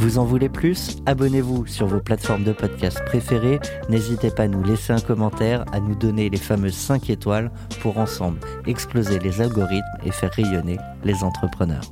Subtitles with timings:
[0.00, 0.98] Vous en voulez plus?
[1.06, 3.58] Abonnez-vous sur vos plateformes de podcast préférées.
[3.88, 7.98] N'hésitez pas à nous laisser un commentaire, à nous donner les fameuses 5 étoiles pour
[7.98, 11.82] ensemble exploser les algorithmes et faire rayonner les entrepreneurs.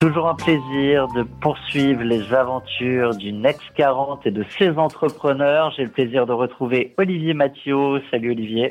[0.00, 5.72] Toujours un plaisir de poursuivre les aventures du Next 40 et de ses entrepreneurs.
[5.76, 8.00] J'ai le plaisir de retrouver Olivier Mathieu.
[8.10, 8.70] Salut Olivier.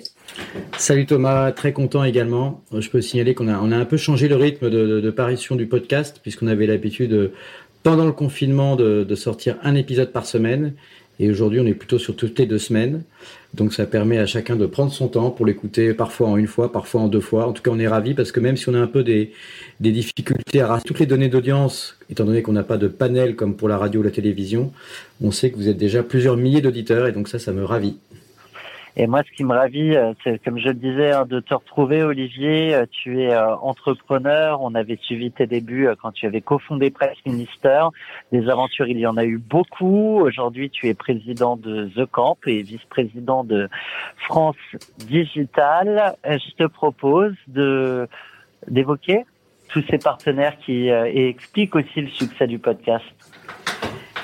[0.75, 2.63] Salut Thomas, très content également.
[2.75, 5.55] Je peux signaler qu'on a, on a un peu changé le rythme de, de parution
[5.55, 7.31] du podcast puisqu'on avait l'habitude
[7.83, 10.73] pendant le confinement de, sortir un épisode par semaine.
[11.21, 13.03] Et aujourd'hui, on est plutôt sur toutes les deux semaines.
[13.53, 16.71] Donc, ça permet à chacun de prendre son temps pour l'écouter, parfois en une fois,
[16.71, 17.45] parfois en deux fois.
[17.45, 19.33] En tout cas, on est ravis parce que même si on a un peu des,
[19.81, 23.35] des difficultés à rassembler toutes les données d'audience, étant donné qu'on n'a pas de panel
[23.35, 24.71] comme pour la radio ou la télévision,
[25.21, 27.97] on sait que vous êtes déjà plusieurs milliers d'auditeurs et donc ça, ça me ravit.
[29.01, 31.53] Et moi, ce qui me ravit, euh, c'est comme je le disais, hein, de te
[31.53, 32.75] retrouver, Olivier.
[32.75, 34.61] Euh, tu es euh, entrepreneur.
[34.61, 37.85] On avait suivi tes débuts quand tu avais cofondé Press Minister.
[38.33, 40.19] Des aventures, il y en a eu beaucoup.
[40.19, 43.69] Aujourd'hui, tu es président de The Camp et vice-président de
[44.17, 44.57] France
[44.97, 46.17] Digital.
[46.25, 48.05] Je te propose de
[48.67, 49.23] d'évoquer
[49.69, 53.05] tous ces partenaires qui et explique aussi le succès du podcast.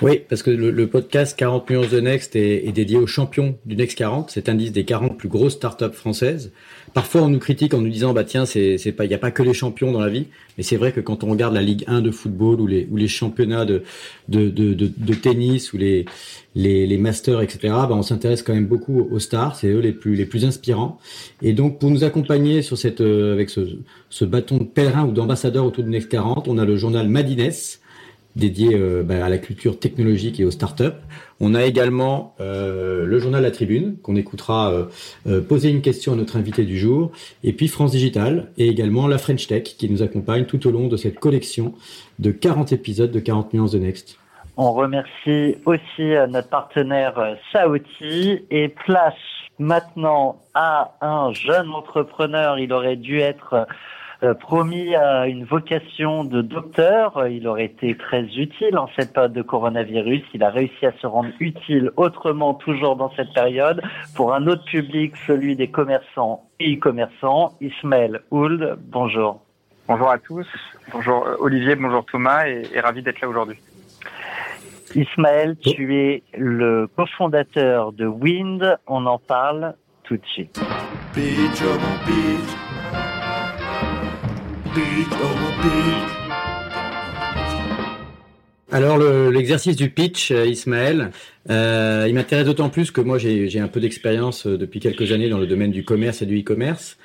[0.01, 3.97] Oui, parce que le, podcast 40 millions de Next est, dédié aux champions du Next
[3.97, 6.51] 40, cet indice des 40 plus grosses startups françaises.
[6.93, 9.19] Parfois, on nous critique en nous disant, bah tiens, c'est, c'est pas, il n'y a
[9.19, 10.27] pas que les champions dans la vie.
[10.57, 12.97] Mais c'est vrai que quand on regarde la Ligue 1 de football ou les, ou
[12.97, 13.83] les championnats de,
[14.27, 16.05] de, de, de, tennis ou les,
[16.55, 19.55] les, les masters, etc., bah, on s'intéresse quand même beaucoup aux stars.
[19.55, 20.99] C'est eux les plus, les plus inspirants.
[21.41, 23.61] Et donc, pour nous accompagner sur cette, euh, avec ce,
[24.09, 27.51] ce bâton de pèlerin ou d'ambassadeur autour du Next 40, on a le journal Madines
[28.35, 30.97] dédié euh, bah, à la culture technologique et aux startups.
[31.39, 34.85] On a également euh, le journal La Tribune, qu'on écoutera euh,
[35.27, 37.11] euh, poser une question à notre invité du jour,
[37.43, 40.87] et puis France Digital, et également la French Tech, qui nous accompagne tout au long
[40.87, 41.73] de cette collection
[42.19, 44.17] de 40 épisodes de 40 nuances de Next.
[44.57, 49.13] On remercie aussi notre partenaire Saouti et place
[49.59, 52.59] maintenant à un jeune entrepreneur.
[52.59, 53.65] Il aurait dû être euh,
[54.39, 57.27] promis à une vocation de docteur.
[57.27, 60.21] Il aurait été très utile en cette période de coronavirus.
[60.33, 63.81] Il a réussi à se rendre utile autrement, toujours dans cette période,
[64.15, 67.53] pour un autre public, celui des commerçants et e-commerçants.
[67.61, 69.41] Ismaël Ould, bonjour.
[69.87, 70.47] Bonjour à tous.
[70.91, 73.57] Bonjour euh, Olivier, bonjour Thomas et, ravi d'être là aujourd'hui.
[74.95, 78.79] Ismaël, tu es le cofondateur de Wind.
[78.87, 80.59] On en parle tout de suite.
[88.75, 91.11] Alors l'exercice du pitch, euh, Ismaël,
[91.49, 95.29] euh, il m'intéresse d'autant plus que moi j'ai un peu d'expérience euh, depuis quelques années
[95.29, 96.97] dans le domaine du commerce et du e-commerce.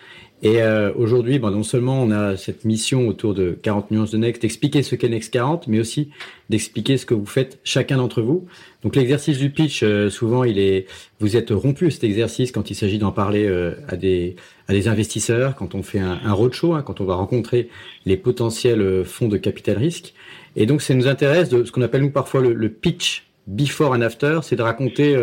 [0.43, 4.17] Et euh, aujourd'hui, bon, non seulement on a cette mission autour de 40 nuances de
[4.17, 6.11] Next, d'expliquer ce qu'est Next 40, mais aussi
[6.49, 8.47] d'expliquer ce que vous faites chacun d'entre vous.
[8.83, 10.87] Donc l'exercice du pitch, euh, souvent, il est,
[11.19, 14.89] vous êtes rompu cet exercice quand il s'agit d'en parler euh, à des à des
[14.89, 17.69] investisseurs, quand on fait un, un roadshow, hein, quand on va rencontrer
[18.07, 20.15] les potentiels fonds de capital risque.
[20.55, 23.91] Et donc, ça nous intéresse de ce qu'on appelle nous parfois le, le, pitch before
[23.91, 25.17] and after, c'est de raconter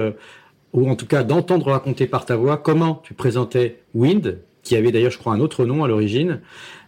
[0.73, 4.91] ou en tout cas d'entendre raconter par ta voix comment tu présentais Wind, qui avait
[4.91, 6.41] d'ailleurs, je crois, un autre nom à l'origine,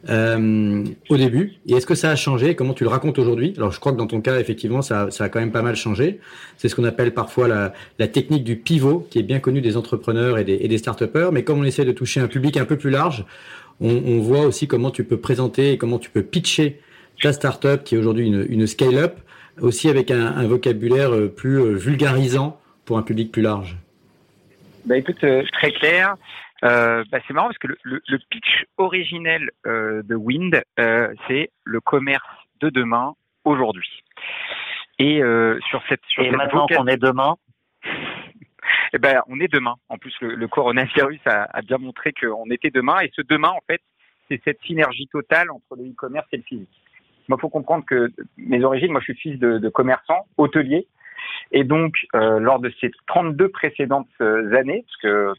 [0.09, 1.53] euh, au début.
[1.67, 2.55] Et est-ce que ça a changé?
[2.55, 3.53] Comment tu le racontes aujourd'hui?
[3.57, 5.75] Alors, je crois que dans ton cas, effectivement, ça, ça a quand même pas mal
[5.75, 6.19] changé.
[6.57, 9.77] C'est ce qu'on appelle parfois la, la, technique du pivot, qui est bien connue des
[9.77, 11.31] entrepreneurs et des, et des start-upers.
[11.31, 13.25] Mais comme on essaie de toucher un public un peu plus large,
[13.81, 16.79] on, on voit aussi comment tu peux présenter et comment tu peux pitcher
[17.21, 19.17] ta startup qui est aujourd'hui une, une scale-up,
[19.59, 23.75] aussi avec un, vocabulaire plus vulgarisant pour un public plus large
[24.85, 26.15] bah écoute, très clair.
[26.61, 30.61] Bah c'est marrant parce que le, le, pitch originel de Wind,
[31.27, 32.27] c'est le commerce
[32.61, 33.15] de demain
[33.45, 34.03] aujourd'hui.
[34.99, 35.21] Et
[35.69, 37.35] sur cette sur et maintenant qu'on est demain,
[38.93, 39.75] eh ben, on est demain.
[39.89, 42.99] En plus, le, coronavirus a, a, bien montré qu'on était demain.
[43.01, 43.81] Et ce demain, en fait,
[44.27, 46.81] c'est cette synergie totale entre le e-commerce et le physique.
[47.27, 50.87] Il faut comprendre que mes origines, moi, je suis fils de, de commerçant, hôtelier.
[51.51, 55.33] Et donc, euh, lors de ces 32 précédentes euh, années, parce que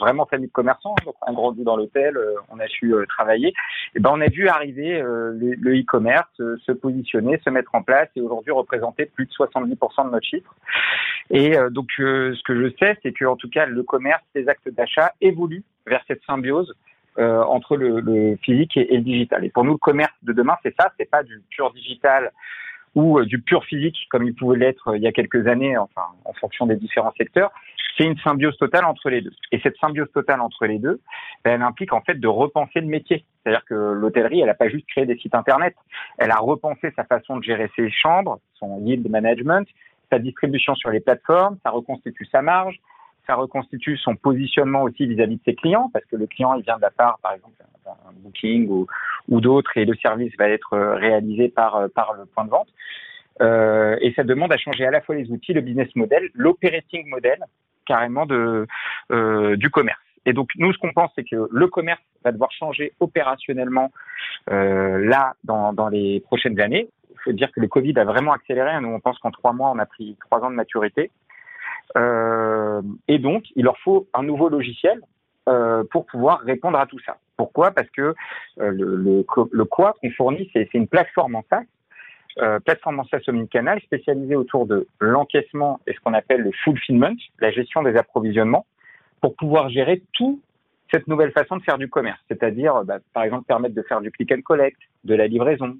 [0.00, 3.06] vraiment famille de commerçants, donc on a grandi dans l'hôtel, euh, on a su euh,
[3.06, 3.54] travailler, et
[3.94, 8.20] eh ben on a vu arriver le e-commerce, se positionner, se mettre en place et
[8.20, 10.54] aujourd'hui représenter plus de 70% de notre chiffre.
[11.30, 14.68] Et donc, ce que je sais, c'est que en tout cas, le commerce, les actes
[14.68, 16.74] d'achat évoluent vers cette symbiose
[17.18, 19.44] euh, entre le, le physique et, et, le digital.
[19.44, 22.30] Et pour nous, le commerce de demain, c'est ça, c'est pas du pur digital
[22.98, 25.78] ou euh, du pur physique comme il pouvait l'être euh, il y a quelques années,
[25.78, 27.52] enfin en fonction des différents secteurs.
[27.96, 29.32] C'est une symbiose totale entre les deux.
[29.52, 31.00] Et cette symbiose totale entre les deux,
[31.44, 33.24] ben, elle implique en fait de repenser le métier.
[33.42, 35.76] C'est-à-dire que l'hôtellerie, elle n'a pas juste créé des sites internet,
[36.18, 39.68] elle a repensé sa façon de gérer ses chambres, son yield management,
[40.10, 42.80] sa distribution sur les plateformes, ça reconstitue sa marge,
[43.28, 46.76] ça reconstitue son positionnement aussi vis-à-vis de ses clients, parce que le client, il vient
[46.76, 47.54] de la part, par exemple,
[47.84, 52.24] d'un booking ou, d'autres, et le service va être euh, réalisé par, euh, par le
[52.24, 52.68] point de vente.
[53.40, 57.06] Euh, et ça demande à changer à la fois les outils, le business model, l'operating
[57.08, 57.38] model,
[57.86, 58.66] carrément de,
[59.56, 60.00] du commerce.
[60.26, 63.90] Et donc, nous, ce qu'on pense, c'est que le commerce va devoir changer opérationnellement
[64.46, 66.88] là, dans, dans les prochaines années.
[67.12, 68.78] Il faut dire que le Covid a vraiment accéléré.
[68.82, 71.10] Nous, on pense qu'en trois mois, on a pris trois ans de maturité.
[71.96, 75.00] Euh, et donc, il leur faut un nouveau logiciel
[75.48, 77.16] euh, pour pouvoir répondre à tout ça.
[77.36, 77.70] Pourquoi?
[77.70, 81.62] Parce que euh, le, le, le, quoi qu'on fournit, c'est une plateforme en SaaS,
[82.38, 87.16] euh, plateforme en SaaS omnicanal spécialisée autour de l'encaissement et ce qu'on appelle le fulfillment,
[87.40, 88.66] la gestion des approvisionnements,
[89.20, 90.40] pour pouvoir gérer tout
[90.90, 94.10] cette nouvelle façon de faire du commerce, c'est-à-dire bah, par exemple permettre de faire du
[94.10, 95.76] click and collect, de la livraison,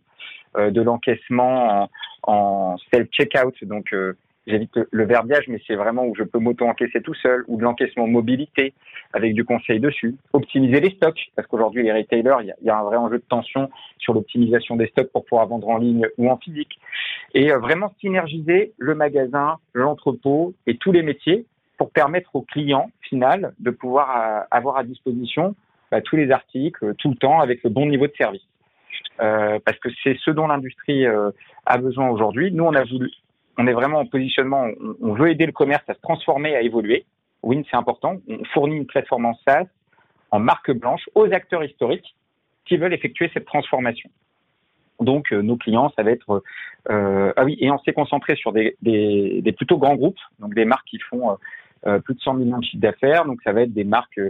[0.56, 1.90] euh, de l'encaissement en,
[2.22, 4.16] en self-checkout, donc euh,
[4.48, 8.06] j'évite le verbiage, mais c'est vraiment où je peux m'auto-encaisser tout seul, ou de l'encaissement
[8.06, 8.72] mobilité
[9.12, 10.16] avec du conseil dessus.
[10.32, 13.70] Optimiser les stocks, parce qu'aujourd'hui, les retailers, il y, a un vrai enjeu de tension
[13.98, 16.78] sur l'optimisation des stocks pour pouvoir vendre en ligne ou en physique.
[17.34, 21.46] Et euh, vraiment synergiser le magasin, l'entrepôt et tous les métiers
[21.76, 25.54] pour permettre au client final de pouvoir euh, avoir à disposition
[25.90, 28.42] bah, tous les articles, tout le temps, avec le bon niveau de service.
[29.20, 31.30] Euh, parce que c'est ce dont l'industrie euh,
[31.66, 32.52] a besoin aujourd'hui.
[32.52, 33.10] Nous, on a voulu
[33.58, 34.68] on est vraiment en positionnement,
[35.02, 37.04] on, veut aider le commerce à se transformer, à évoluer.
[37.42, 38.16] Win, c'est important.
[38.28, 39.66] On fournit une plateforme en SaaS,
[40.30, 42.14] en marque blanche, aux acteurs historiques
[42.64, 44.08] qui veulent effectuer cette transformation.
[45.00, 46.42] Donc, euh, nos clients, ça va être
[46.90, 50.64] euh, ah oui, et on s'est concentré sur des, des, plutôt grands groupes, donc des
[50.64, 51.36] marques qui font
[51.86, 53.24] euh, plus de 100 millions de chiffres d'affaires.
[53.24, 54.20] Donc, ça va être des marques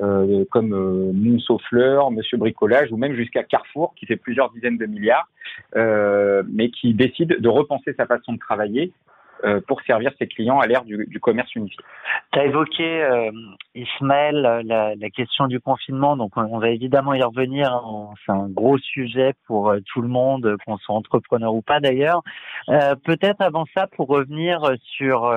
[0.00, 4.78] euh, comme euh, Mousseau Fleur, Monsieur Bricolage, ou même jusqu'à Carrefour, qui fait plusieurs dizaines
[4.78, 5.28] de milliards,
[5.76, 8.92] euh, mais qui décide de repenser sa façon de travailler
[9.44, 11.76] euh, pour servir ses clients à l'ère du, du, commerce unifié.
[12.32, 13.32] Tu as évoqué, euh,
[13.74, 18.10] Ismaël, la, la, question du confinement, donc on, va évidemment y revenir, hein.
[18.24, 22.22] c'est un gros sujet pour euh, tout le monde, qu'on soit entrepreneur ou pas d'ailleurs.
[23.04, 24.62] Peut-être avant ça, pour revenir
[24.96, 25.28] sur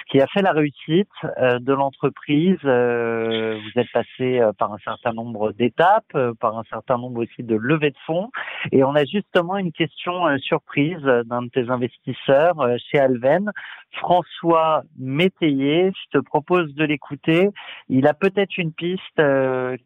[0.00, 2.58] ce qui a fait la réussite euh, de l'entreprise.
[2.64, 7.42] Euh, vous êtes passé euh, par un certain nombre d'étapes, par un certain nombre aussi
[7.42, 8.30] de levées de fonds.
[8.72, 12.56] Et on a justement une question surprise d'un de tes investisseurs
[12.90, 13.50] chez Alven,
[13.92, 15.92] François Métayer.
[15.92, 17.48] Je te propose de l'écouter.
[17.88, 19.20] Il a peut-être une piste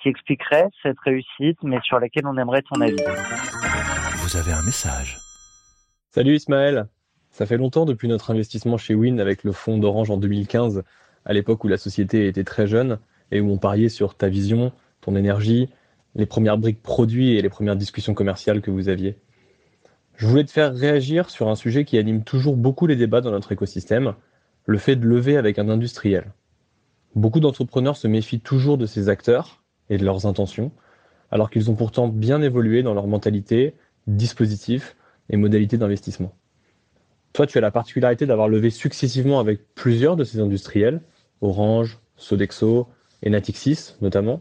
[0.01, 2.97] qui expliquerait cette réussite, mais sur laquelle on aimerait ton avis.
[4.17, 5.19] Vous avez un message.
[6.11, 6.87] Salut Ismaël.
[7.35, 10.85] Ça fait longtemps depuis notre investissement chez Win avec le fonds d'Orange en 2015,
[11.25, 13.01] à l'époque où la société était très jeune
[13.33, 15.69] et où on pariait sur ta vision, ton énergie,
[16.15, 19.19] les premières briques produits et les premières discussions commerciales que vous aviez.
[20.15, 23.33] Je voulais te faire réagir sur un sujet qui anime toujours beaucoup les débats dans
[23.33, 24.15] notre écosystème,
[24.65, 26.33] le fait de lever avec un industriel.
[27.17, 30.71] Beaucoup d'entrepreneurs se méfient toujours de ces acteurs et de leurs intentions,
[31.33, 33.75] alors qu'ils ont pourtant bien évolué dans leur mentalité,
[34.07, 34.95] dispositifs
[35.31, 36.33] et modalités d'investissement.
[37.35, 41.01] Toi, tu as la particularité d'avoir levé successivement avec plusieurs de ces industriels,
[41.41, 42.87] Orange, Sodexo
[43.23, 44.41] et Natixis notamment.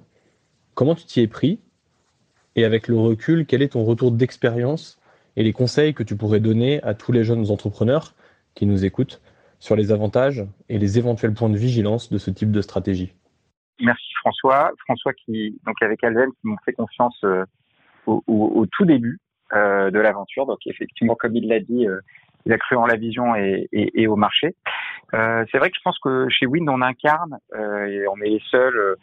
[0.75, 1.59] Comment tu t'y es pris?
[2.55, 5.01] Et avec le recul, quel est ton retour d'expérience
[5.35, 8.13] et les conseils que tu pourrais donner à tous les jeunes entrepreneurs
[8.53, 9.23] qui nous écoutent
[9.57, 13.15] sur les avantages et les éventuels points de vigilance de ce type de stratégie?
[13.79, 14.71] Merci François.
[14.85, 17.43] François qui, donc avec Alven, qui m'ont fait confiance euh,
[18.05, 19.19] au, au, tout début
[19.51, 20.47] de l'aventure.
[20.47, 21.85] Donc effectivement, comme il l'a dit,
[22.45, 24.55] il a cru en la vision et, et, et au marché.
[25.11, 28.97] c'est vrai que je pense que chez Wind, on incarne et on est les seuls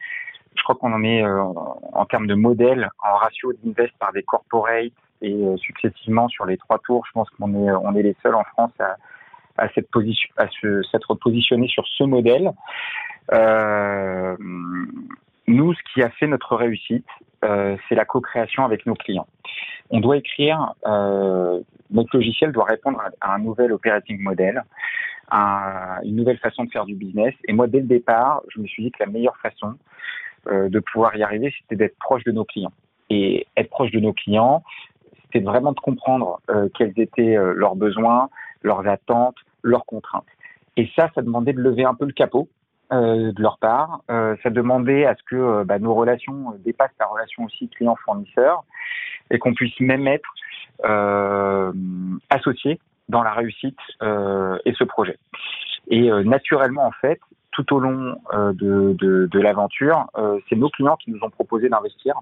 [0.56, 4.22] je crois qu'on en est euh, en termes de modèle en ratio d'invest par des
[4.22, 4.92] corporates
[5.22, 8.34] et euh, successivement sur les trois tours, je pense qu'on est on est les seuls
[8.34, 8.96] en France à,
[9.58, 10.46] à cette position à
[10.90, 12.52] s'être positionné sur ce modèle.
[13.32, 14.36] Euh,
[15.46, 17.06] nous, ce qui a fait notre réussite,
[17.44, 19.26] euh, c'est la co-création avec nos clients.
[19.90, 24.62] On doit écrire, euh, notre logiciel doit répondre à, un nouvel operating model,
[25.30, 27.34] à une nouvelle façon de faire du business.
[27.46, 29.74] Et moi, dès le départ, je me suis dit que la meilleure façon,
[30.48, 32.72] euh, de pouvoir y arriver, c'était d'être proche de nos clients.
[33.10, 34.62] Et être proche de nos clients,
[35.24, 38.30] c'était vraiment de comprendre euh, quels étaient euh, leurs besoins,
[38.62, 40.24] leurs attentes, leurs contraintes.
[40.76, 42.48] Et ça, ça demandait de lever un peu le capot
[42.92, 44.00] de leur part.
[44.08, 48.64] Ça demandait à ce que bah, nos relations dépassent la relation aussi client-fournisseur
[49.30, 50.28] et qu'on puisse même être
[52.30, 55.18] associés dans la réussite et ce projet.
[55.88, 57.20] Et naturellement, en fait,
[57.52, 61.30] tout au long euh, de, de, de l'aventure, euh, c'est nos clients qui nous ont
[61.30, 62.14] proposé d'investir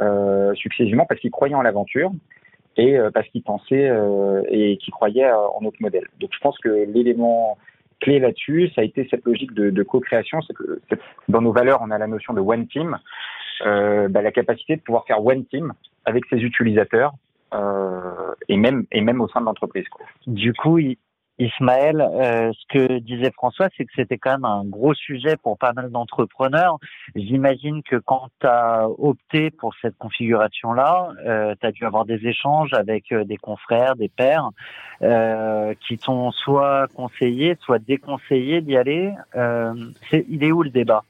[0.00, 2.12] euh, successivement parce qu'ils croyaient en l'aventure
[2.76, 3.90] et parce qu'ils pensaient
[4.48, 6.04] et qu'ils croyaient en notre modèle.
[6.20, 7.58] Donc je pense que l'élément
[8.00, 10.38] clé là-dessus, ça a été cette logique de, de co-création.
[11.28, 12.96] Dans nos valeurs, on a la notion de one team,
[13.66, 15.74] euh, bah, la capacité de pouvoir faire one team
[16.06, 17.29] avec ses utilisateurs euh,
[18.48, 19.86] et même et même au sein de l'entreprise.
[20.26, 20.78] Du coup,
[21.40, 25.56] Ismaël, euh, ce que disait François, c'est que c'était quand même un gros sujet pour
[25.56, 26.76] pas mal d'entrepreneurs.
[27.16, 32.26] J'imagine que quand tu as opté pour cette configuration-là, euh, tu as dû avoir des
[32.26, 34.50] échanges avec euh, des confrères, des pairs,
[35.00, 39.10] euh, qui t'ont soit conseillé, soit déconseillé d'y aller.
[40.10, 41.04] C'est, il est où le débat?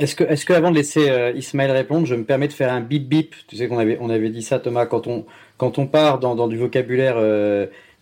[0.00, 2.80] Est-ce que, est-ce que avant de laisser Ismaël répondre, je me permets de faire un
[2.80, 5.24] bip bip Tu sais qu'on avait, on avait dit ça, Thomas, quand on,
[5.56, 7.16] quand on part dans, dans du vocabulaire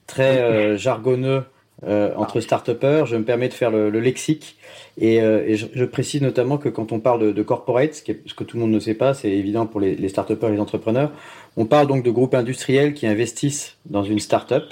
[0.07, 1.45] très jargonneux
[1.85, 3.07] euh, entre start-upers.
[3.07, 4.57] Je me permets de faire le, le lexique
[4.99, 8.03] et, euh, et je, je, précise notamment que quand on parle de, de corporate, ce,
[8.05, 10.09] qui est, ce, que tout le monde ne sait pas, c'est évident pour les, les
[10.09, 11.11] start-upers et les entrepreneurs,
[11.57, 14.63] on parle donc de groupes industriels qui investissent dans une start-up.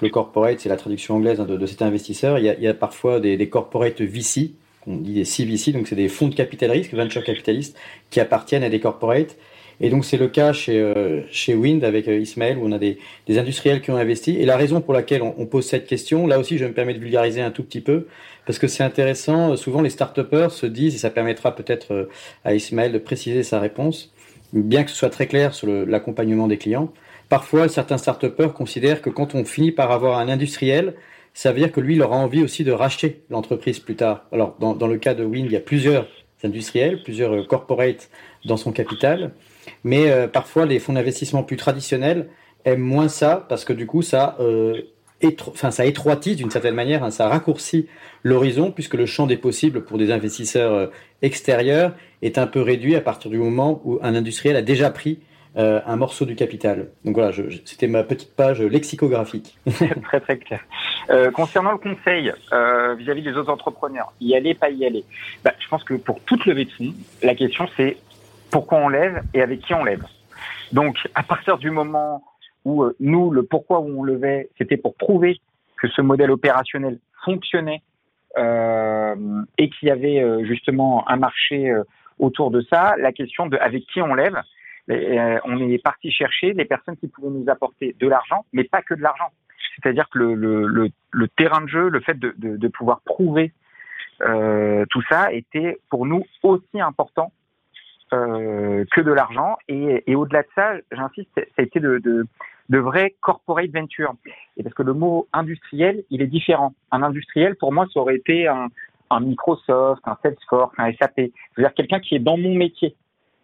[0.00, 2.40] Le corporate, c'est la traduction anglaise hein, de, de, cet investisseur.
[2.40, 4.50] Il y a, il y a parfois des, des corporate VC,
[4.88, 7.76] on dit des CVC, donc c'est des fonds de capital risque, venture capitalistes,
[8.10, 9.36] qui appartiennent à des corporates
[9.80, 12.78] et donc c'est le cas chez, euh, chez Wind avec euh, Ismaël où on a
[12.78, 14.36] des, des, industriels qui ont investi.
[14.36, 16.94] Et la raison pour laquelle on, on, pose cette question, là aussi je me permets
[16.94, 18.06] de vulgariser un tout petit peu,
[18.46, 20.18] parce que c'est intéressant, souvent les start
[20.50, 22.08] se disent, et ça permettra peut-être euh,
[22.44, 24.12] à Ismaël de préciser sa réponse,
[24.52, 26.92] bien que ce soit très clair sur l'accompagnement des clients,
[27.28, 30.94] parfois certains start considèrent que quand on finit par avoir un industriel,
[31.34, 34.24] ça veut dire que lui, il aura envie aussi de racheter l'entreprise plus tard.
[34.32, 36.08] Alors dans, dans le cas de Wind, il y a plusieurs
[36.42, 38.10] industriels, plusieurs corporates
[38.44, 39.32] dans son capital.
[39.84, 42.28] Mais euh, parfois, les fonds d'investissement plus traditionnels
[42.64, 44.82] aiment moins ça parce que du coup, ça, euh,
[45.48, 47.88] enfin, ça étroitise d'une certaine manière, hein, ça raccourcit
[48.22, 50.86] l'horizon puisque le champ des possibles pour des investisseurs euh,
[51.22, 55.20] extérieurs est un peu réduit à partir du moment où un industriel a déjà pris
[55.56, 56.88] euh, un morceau du capital.
[57.04, 57.32] Donc voilà,
[57.64, 59.58] c'était ma petite page lexicographique.
[60.04, 60.60] très très clair.
[61.10, 65.04] Euh, concernant le conseil euh, vis-à-vis des autres entrepreneurs, y aller, pas y aller?
[65.42, 66.94] Bah, je pense que pour toute levée de fonds,
[67.24, 67.96] la question c'est
[68.50, 70.04] pourquoi on lève et avec qui on lève.
[70.72, 72.22] Donc, à partir du moment
[72.64, 75.40] où euh, nous, le pourquoi où on levait, c'était pour prouver
[75.80, 77.82] que ce modèle opérationnel fonctionnait
[78.36, 81.84] euh, et qu'il y avait euh, justement un marché euh,
[82.18, 84.40] autour de ça, la question de avec qui on lève,
[84.90, 88.82] euh, on est parti chercher les personnes qui pouvaient nous apporter de l'argent, mais pas
[88.82, 89.30] que de l'argent.
[89.76, 93.00] C'est-à-dire que le, le, le, le, terrain de jeu, le fait de, de, de pouvoir
[93.04, 93.52] prouver
[94.90, 97.30] tout ça était pour nous aussi important
[98.12, 99.56] euh, que de l'argent.
[99.68, 102.26] Et, et au-delà de ça, j'insiste, ça a été de, de,
[102.68, 104.14] de vrais corporate venture.
[104.56, 106.74] Et parce que le mot industriel, il est différent.
[106.90, 108.68] Un industriel, pour moi, ça aurait été un,
[109.10, 111.14] un Microsoft, un Salesforce, un SAP.
[111.16, 112.94] C'est-à-dire quelqu'un qui est dans mon métier.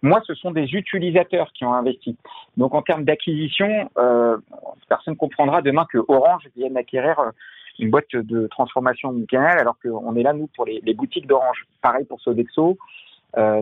[0.02, 2.16] Moi, ce sont des utilisateurs qui ont investi.
[2.58, 4.36] Donc, en termes d'acquisition, euh,
[4.86, 7.30] personne comprendra demain que Orange vienne d'acquérir euh,
[7.78, 11.64] une boîte de transformation canal, alors qu'on est là, nous, pour les, les boutiques d'Orange.
[11.80, 12.76] Pareil pour Sodexo,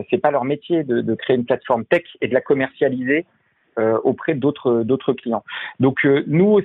[0.09, 3.25] c'est pas leur métier de, créer une plateforme tech et de la commercialiser
[3.79, 5.43] euh, auprès d'autres clients.
[5.79, 6.61] Donc euh, nous,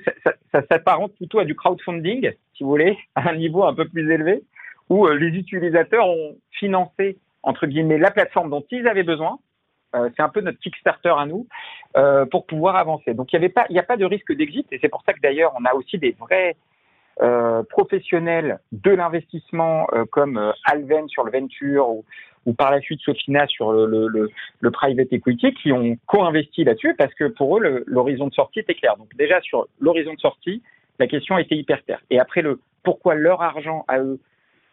[0.53, 4.13] ça, s'apparente plutôt à du crowdfunding, si vous voulez, à un niveau un peu plus
[4.13, 4.43] élevé,
[4.91, 9.39] où euh, les utilisateurs ont financé entre guillemets la plateforme dont ils avaient besoin.
[9.97, 11.47] Euh, c'est un peu notre Kickstarter à nous
[12.31, 13.15] pour pouvoir avancer.
[13.15, 15.03] Donc il n'y avait pas, il n'y a pas de risque d'exit et c'est pour
[15.07, 16.57] ça que d'ailleurs on a aussi des vrais
[17.21, 22.05] euh, professionnels de l'investissement euh, comme euh, Alven sur le venture ou,
[22.49, 27.13] ou par la suite Sofina sur le, le, private equity qui ont co-investi là-dessus parce
[27.13, 28.97] que pour eux, l'horizon de sortie était clair.
[28.97, 30.63] Donc déjà sur l'horizon de sortie,
[30.99, 32.01] la question était hyper claire.
[32.09, 34.19] Et après, le pourquoi leur argent à eux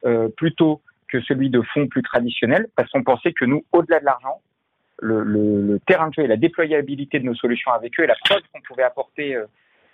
[0.05, 4.05] euh, plutôt que celui de fonds plus traditionnels, parce qu'on pensait que nous, au-delà de
[4.05, 4.39] l'argent,
[5.01, 8.41] le, terrain de jeu et la déployabilité de nos solutions avec eux et la preuve
[8.53, 9.45] qu'on pouvait apporter euh,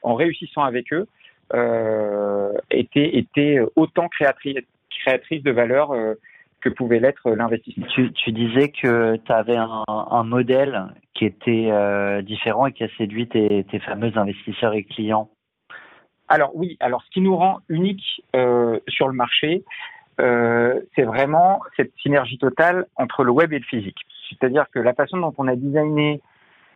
[0.03, 1.07] en réussissant avec eux
[1.55, 4.57] euh, était, était autant créatrice,
[5.03, 6.13] créatrice de valeur euh,
[6.61, 7.87] que pouvait l'être l'investissement.
[7.87, 12.83] Tu, tu, disais que tu avais un, un, modèle qui était euh, différent et qui
[12.83, 15.29] a séduit tes, tes, fameux investisseurs et clients.
[16.27, 19.63] Alors oui, alors ce qui nous rend unique euh, sur le marché,
[20.21, 23.99] euh, c'est vraiment cette synergie totale entre le web et le physique.
[24.29, 26.21] C'est-à-dire que la façon dont on a designé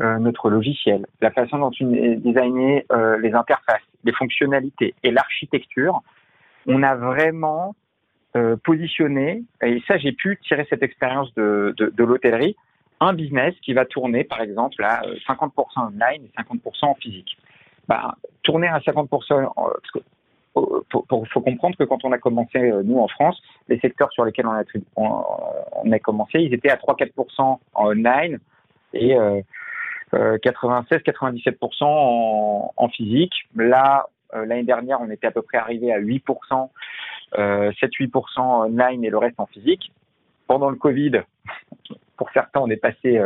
[0.01, 2.85] notre logiciel, la façon dont on a designé
[3.21, 6.01] les interfaces, les fonctionnalités et l'architecture,
[6.67, 7.75] on a vraiment
[8.35, 12.55] euh, positionné, et ça j'ai pu tirer cette expérience de, de, l'hôtellerie,
[12.99, 17.37] un business qui va tourner par exemple à 50% online et 50% en physique.
[17.87, 19.99] Bah, tourner à 50%, parce que
[20.55, 24.23] il faut comprendre que quand on a commencé, euh, nous, en France, les secteurs sur
[24.23, 24.63] lesquels on a,
[25.83, 28.39] on, a commencé, ils étaient à 3-4% en online
[28.93, 29.41] et euh,
[30.13, 33.33] 96-97% euh, en, en, physique.
[33.55, 36.69] Là, euh, l'année dernière, on était à peu près arrivé à 8%,
[37.33, 39.91] 7-8% online et le reste en physique.
[40.47, 41.21] Pendant le Covid,
[42.17, 43.19] pour certains, on est passé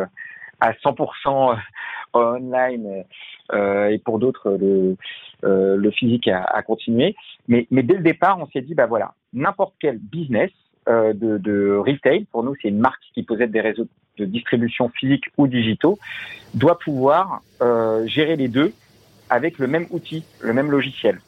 [0.60, 1.58] à 100%
[2.14, 3.04] online
[3.54, 4.96] euh, et pour d'autres le,
[5.44, 7.16] euh, le physique a, a, continué.
[7.48, 10.52] Mais, mais dès le départ, on s'est dit bah voilà, n'importe quel business
[10.88, 13.88] euh, de, de, retail, pour nous c'est une marque qui possède des réseaux
[14.18, 15.98] de distribution physique ou digitaux,
[16.54, 18.74] doit pouvoir euh, gérer les deux
[19.30, 21.20] avec le même outil, le même logiciel.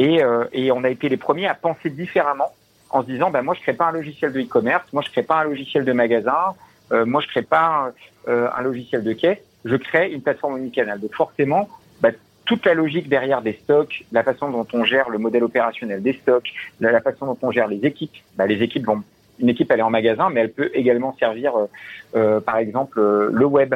[0.00, 2.52] Et, euh, et, on a été les premiers à penser différemment
[2.88, 5.22] en se disant bah moi je crée pas un logiciel de e-commerce, moi je crée
[5.22, 6.54] pas un logiciel de magasin,
[6.90, 7.92] euh, moi je crée pas
[8.26, 11.00] un, un logiciel de caisse, je crée une plateforme omnicanal.
[11.00, 11.68] Donc forcément,
[12.00, 12.10] bah,
[12.46, 16.14] toute la logique derrière des stocks, la façon dont on gère le modèle opérationnel des
[16.14, 19.02] stocks, la, façon dont on gère les équipes, bah, les équipes vont
[19.38, 21.66] une équipe elle est en magasin, mais elle peut également servir, euh,
[22.14, 23.74] euh par exemple, euh, le web.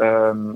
[0.00, 0.52] Euh,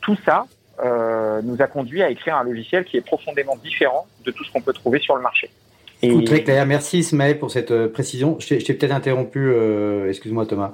[0.00, 0.46] tout ça
[0.82, 4.52] euh, nous a conduit à écrire un logiciel qui est profondément différent de tout ce
[4.52, 5.50] qu'on peut trouver sur le marché.
[6.02, 6.24] Et...
[6.24, 6.66] très clair.
[6.66, 8.36] Merci Ismaël pour cette précision.
[8.40, 9.52] Je t'ai peut-être interrompu,
[10.08, 10.72] excuse-moi Thomas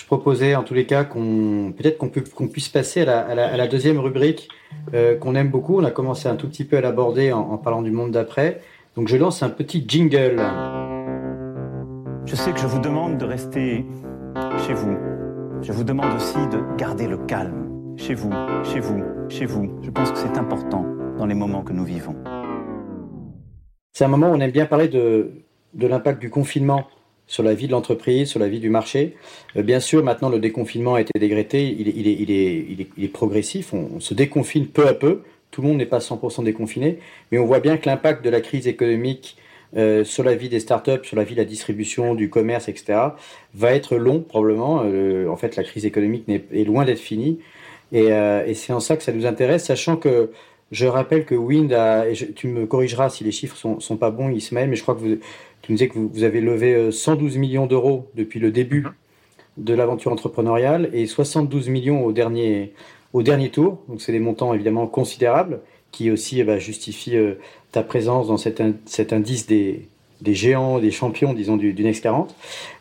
[0.00, 3.52] je proposais en tous les cas qu'on peut-être qu'on puisse passer à la, à la,
[3.52, 4.48] à la deuxième rubrique
[4.94, 5.78] euh, qu'on aime beaucoup.
[5.78, 8.62] On a commencé un tout petit peu à l'aborder en, en, parlant du monde d'après.
[8.96, 10.40] Donc je lance un petit jingle.
[12.24, 13.84] Je sais que je vous demande de rester
[14.66, 14.96] chez vous.
[15.62, 17.69] Je vous demande aussi de garder le calme.
[18.00, 18.30] Chez vous,
[18.64, 19.78] chez vous, chez vous.
[19.82, 20.86] Je pense que c'est important
[21.18, 22.16] dans les moments que nous vivons.
[23.92, 25.32] C'est un moment où on aime bien parler de,
[25.74, 26.86] de l'impact du confinement
[27.26, 29.16] sur la vie de l'entreprise, sur la vie du marché.
[29.54, 33.08] Euh, bien sûr, maintenant, le déconfinement a été décrété, il est, il est, il est,
[33.08, 37.38] progressif, on, se déconfine peu à peu, tout le monde n'est pas 100% déconfiné, mais
[37.38, 39.36] on voit bien que l'impact de la crise économique
[39.76, 42.98] euh, sur la vie des startups, sur la vie de la distribution, du commerce, etc.,
[43.54, 44.84] va être long, probablement.
[44.86, 47.40] Euh, en fait, la crise économique est loin d'être finie.
[47.92, 50.30] Et, euh, et c'est en ça que ça nous intéresse, sachant que
[50.70, 53.96] je rappelle que Wind a, et je, tu me corrigeras si les chiffres sont, sont
[53.96, 55.16] pas bons, Ismaël, mais je crois que vous,
[55.62, 58.82] tu nous disais que vous, vous avez levé 112 euh, millions d'euros depuis le début
[58.82, 58.92] mhm.
[59.58, 62.72] de l'aventure entrepreneuriale et 72 millions au dernier,
[63.12, 63.82] au dernier tour.
[63.88, 67.34] Donc c'est des montants évidemment considérables qui aussi eh ben, justifient euh,
[67.72, 69.88] ta présence dans cet, cet indice des,
[70.20, 72.34] des géants, des champions, disons, du, du, Next 40.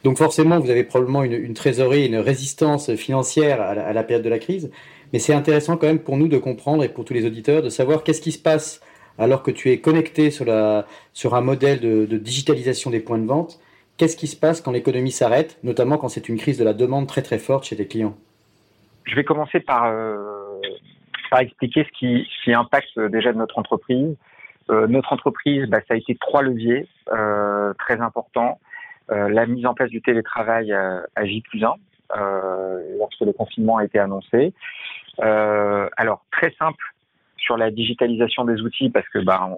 [0.03, 4.03] Donc forcément, vous avez probablement une, une trésorerie, une résistance financière à la, à la
[4.03, 4.69] période de la crise.
[5.13, 7.69] Mais c'est intéressant quand même pour nous de comprendre et pour tous les auditeurs de
[7.69, 8.81] savoir qu'est-ce qui se passe
[9.17, 13.59] alors que tu es connecté sur, un modèle de, digitalisation des points de vente.
[13.97, 17.05] Qu'est-ce qui se passe quand l'économie s'arrête, notamment quand c'est une crise de la demande
[17.05, 18.15] très très forte chez tes clients?
[19.03, 20.61] Je vais commencer par, euh,
[21.37, 24.15] expliquer ce qui, impacte déjà notre entreprise.
[24.69, 28.59] Euh, notre entreprise, bah, ça a été trois leviers euh, très importants.
[29.11, 31.73] La mise en place du télétravail à, J plus 1,
[32.17, 34.51] euh, lorsque le confinement a été annoncé.
[35.21, 36.83] Euh, alors très simple
[37.37, 39.49] sur la digitalisation des outils parce que bah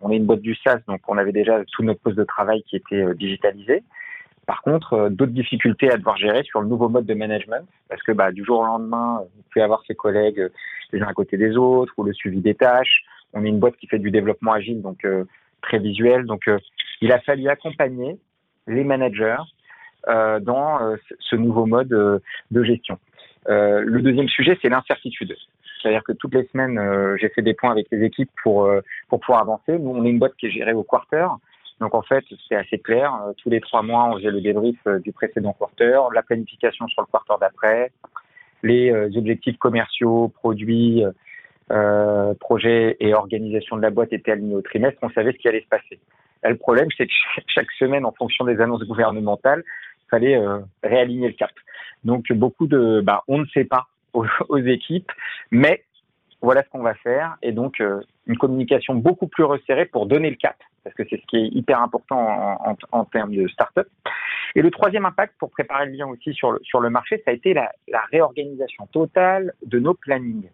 [0.00, 2.62] on, est une boîte du SaaS donc on avait déjà tout notre poste de travail
[2.64, 3.82] qui était euh, digitalisé.
[4.46, 8.02] Par contre, euh, d'autres difficultés à devoir gérer sur le nouveau mode de management parce
[8.02, 10.48] que bah, du jour au lendemain, vous pouvez avoir ses collègues euh,
[10.92, 13.04] les uns à côté des autres ou le suivi des tâches.
[13.32, 15.06] On est une boîte qui fait du développement agile donc
[15.60, 16.48] très visuel donc
[17.00, 18.18] il a fallu accompagner
[18.66, 19.36] les managers
[20.08, 22.98] euh, dans euh, ce nouveau mode euh, de gestion.
[23.48, 25.36] Le deuxième sujet, c'est l'incertitude.
[25.80, 26.80] C'est-à-dire que toutes les semaines,
[27.20, 28.70] j'ai fait des points avec les équipes pour,
[29.08, 29.78] pour pouvoir avancer.
[29.78, 31.26] Nous, on est une boîte qui est gérée au quarter.
[31.80, 33.14] Donc en fait, c'est assez clair.
[33.14, 36.88] Euh, tous les trois mois, on faisait le débrief euh, du précédent quarter, la planification
[36.88, 37.92] sur le quarter d'après,
[38.62, 41.04] les euh, objectifs commerciaux, produits,
[41.70, 44.98] euh, projets et organisation de la boîte étaient alignés au trimestre.
[45.02, 46.00] On savait ce qui allait se passer.
[46.42, 47.12] Le problème, c'est que
[47.48, 50.40] chaque semaine, en fonction des annonces gouvernementales, il fallait
[50.84, 51.50] réaligner le cap.
[52.06, 55.12] Donc beaucoup de, bah, on ne sait pas aux, équipes,
[55.50, 55.84] mais
[56.40, 57.36] voilà ce qu'on va faire.
[57.42, 57.82] Et donc
[58.26, 61.48] une communication beaucoup plus resserrée pour donner le cap parce que c'est ce qui est
[61.48, 63.88] hyper important en, termes de start-up.
[64.54, 67.32] Et le troisième impact, pour préparer le lien aussi sur le, sur le marché, ça
[67.32, 70.48] a été la réorganisation totale de nos plannings.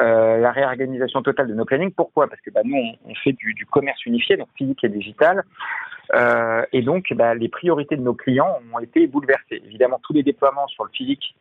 [0.00, 1.92] Euh, la réorganisation totale de nos plannings.
[1.92, 2.26] Pourquoi?
[2.26, 5.44] Parce que bah, nous, on, fait du, commerce unifié, donc physique et digital.
[6.14, 9.62] Euh, et donc, bah, les priorités de nos clients ont été bouleversées.
[9.66, 11.34] Évidemment, tous les déploiements sur le physique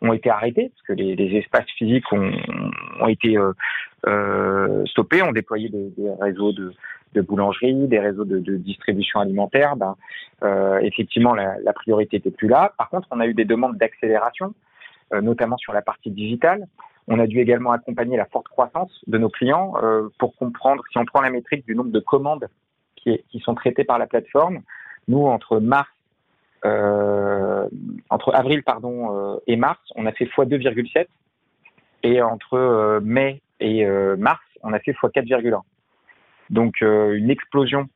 [0.00, 3.36] ont été arrêtés, parce que les, espaces physiques ont, été
[4.06, 6.72] euh, stoppés, ont déployé des, réseaux de,
[7.22, 9.96] boulangerie, des réseaux de, distribution alimentaire, ben,
[10.82, 12.72] effectivement, la, la, priorité était plus là.
[12.78, 14.54] Par contre, on a eu des demandes d'accélération,
[15.12, 16.66] notamment sur la partie digitale.
[17.08, 20.98] On a dû également accompagner la forte croissance de nos clients euh, pour comprendre, si
[20.98, 22.48] on prend la métrique du nombre de commandes
[22.96, 24.62] qui, sont traitées par la plateforme,
[25.08, 25.88] nous, entre mars,
[26.64, 27.68] euh,
[28.10, 31.06] entre avril pardon, euh, et mars, on a fait x2,7
[32.02, 35.60] et entre mai et mars, on a fait x4,1.
[36.50, 37.88] Donc euh, une explosion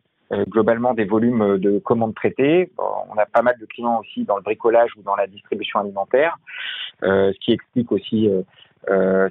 [0.49, 2.71] globalement des volumes de commandes traitées.
[2.79, 6.37] on a pas mal de clients aussi dans le bricolage ou dans la distribution alimentaire,
[7.03, 8.31] ce qui explique aussi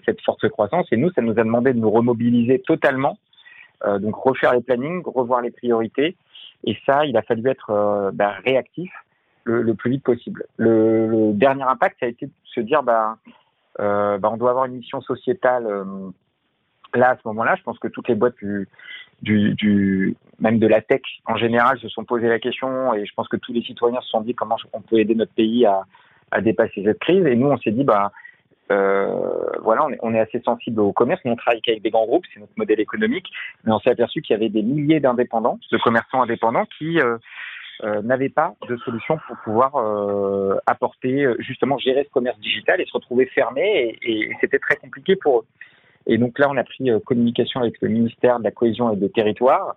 [0.05, 0.87] cette forte croissance.
[0.91, 3.17] Et nous, ça nous a demandé de nous remobiliser totalement,
[3.85, 6.15] donc refaire les plannings, revoir les priorités.
[6.65, 8.91] Et ça, il a fallu être bah, réactif
[9.43, 10.45] le, plus vite possible.
[10.57, 13.17] Le, dernier impact, ça a été de se dire, bah,
[13.77, 15.67] bah on doit avoir une mission sociétale
[16.93, 18.35] là, à ce moment-là, je pense que toutes les boîtes
[19.21, 23.27] du, même de la tech en général se sont posé la question et je pense
[23.27, 25.83] que tous les citoyens se sont dit comment on peut aider notre pays à,
[26.41, 27.25] dépasser cette crise.
[27.25, 28.28] Et nous, on s'est dit, bah, euh,
[28.69, 31.21] voilà, on est, on est, assez sensible au commerce.
[31.25, 33.27] On travaille avec des grands groupes, c'est notre modèle économique,
[33.63, 37.17] mais on s'est aperçu qu'il y avait des milliers d'indépendants, de commerçants indépendants qui euh,
[37.83, 42.85] euh, n'avaient pas de solution pour pouvoir euh, apporter, justement, gérer ce commerce digital et
[42.85, 43.97] se retrouver fermés.
[44.01, 45.45] Et, et c'était très compliqué pour eux.
[46.09, 48.95] Et donc là, on a pris euh, communication avec le ministère de la Cohésion et
[48.95, 49.73] des Territoires, euh,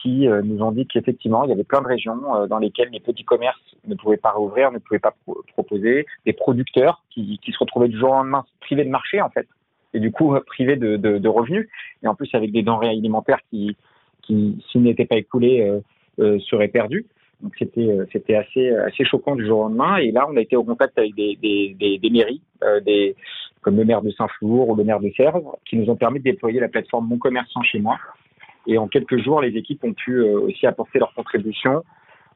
[0.00, 2.90] qui euh, nous ont dit qu'effectivement, il y avait plein de régions euh, dans lesquelles
[2.92, 7.38] les petits commerces ne pouvaient pas rouvrir, ne pouvaient pas pro proposer, des producteurs qui,
[7.42, 9.48] qui, se retrouvaient du jour au lendemain privés de marché, en fait,
[9.94, 11.68] et du coup privés de, de, de revenus,
[12.02, 13.76] et en plus avec des denrées alimentaires qui,
[14.22, 15.80] qui s'ils n'étaient pas écoulés,
[16.18, 17.06] seraient perdus.
[17.42, 19.96] Donc c'était c'était assez assez choquant du jour au lendemain.
[19.96, 23.16] Et là, on a été au contact avec des des, des, des mairies, euh, des
[23.62, 26.24] comme le maire de Saint-Flour ou le maire de Sèvres, qui nous ont permis de
[26.24, 27.98] déployer la plateforme Mon Commerçant chez moi.
[28.66, 31.84] Et en quelques jours, les équipes ont pu euh, aussi apporter leur contribution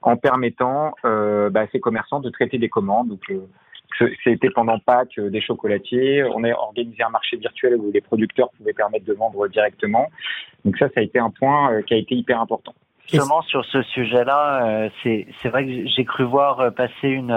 [0.03, 3.09] en permettant euh, bah, à ces commerçants de traiter des commandes.
[3.09, 6.25] Donc, euh, c'était pendant Pâques des chocolatiers.
[6.25, 10.09] On a organisé un marché virtuel où les producteurs pouvaient permettre de vendre directement.
[10.65, 12.75] Donc ça, ça a été un point qui a été hyper important.
[13.07, 17.31] Justement, sur ce sujet-là, c'est vrai que j'ai cru voir passer une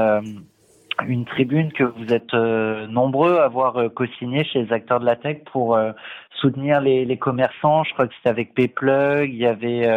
[1.06, 5.06] une tribune que vous êtes euh, nombreux à avoir euh, co-signé chez les acteurs de
[5.06, 5.92] la tech pour euh,
[6.40, 7.84] soutenir les, les, commerçants.
[7.84, 9.90] Je crois que c'était avec Payplug, il y avait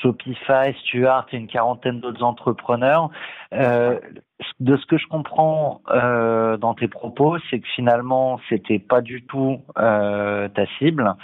[0.00, 3.10] Shopify, Stuart et une quarantaine d'autres entrepreneurs.
[3.52, 9.58] de ce que je comprends dans tes propos, c'est que finalement c'était pas du tout
[9.74, 11.16] ta cible,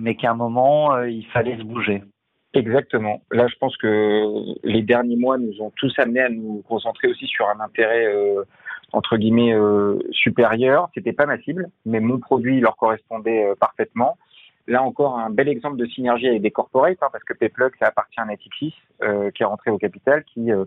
[0.00, 2.04] mais qu'à un moment il fallait se bouger.
[2.56, 3.20] Exactement.
[3.30, 7.26] Là, je pense que les derniers mois nous ont tous amenés à nous concentrer aussi
[7.26, 8.44] sur un intérêt euh,
[8.92, 10.88] entre guillemets euh, supérieur.
[10.94, 14.16] C'était pas ma cible, mais mon produit leur correspondait euh, parfaitement.
[14.68, 17.88] Là encore, un bel exemple de synergie avec des corporates, hein, parce que Payplug, ça
[17.88, 20.64] appartient à Natixis, euh, qui est rentré au capital, qui euh,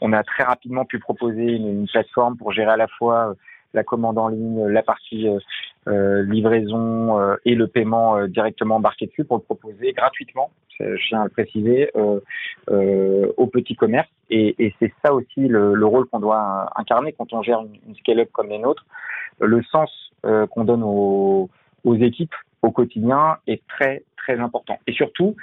[0.00, 3.34] on a très rapidement pu proposer une, une plateforme pour gérer à la fois
[3.74, 5.38] la commande en ligne, la partie euh, euh
[5.86, 11.20] livraison euh, et le paiement euh, directement embarqué dessus pour le proposer gratuitement, je tiens
[11.20, 11.90] à le préciser,
[12.66, 14.08] aux petits commerces.
[14.30, 17.76] Et, et c'est ça aussi le, le rôle qu'on doit incarner quand on gère une,
[17.86, 18.86] une scale-up comme les nôtres.
[19.40, 19.90] Le sens
[20.22, 21.50] qu'on donne aux,
[21.84, 24.78] aux équipes au quotidien est très très important.
[24.86, 25.36] Et surtout,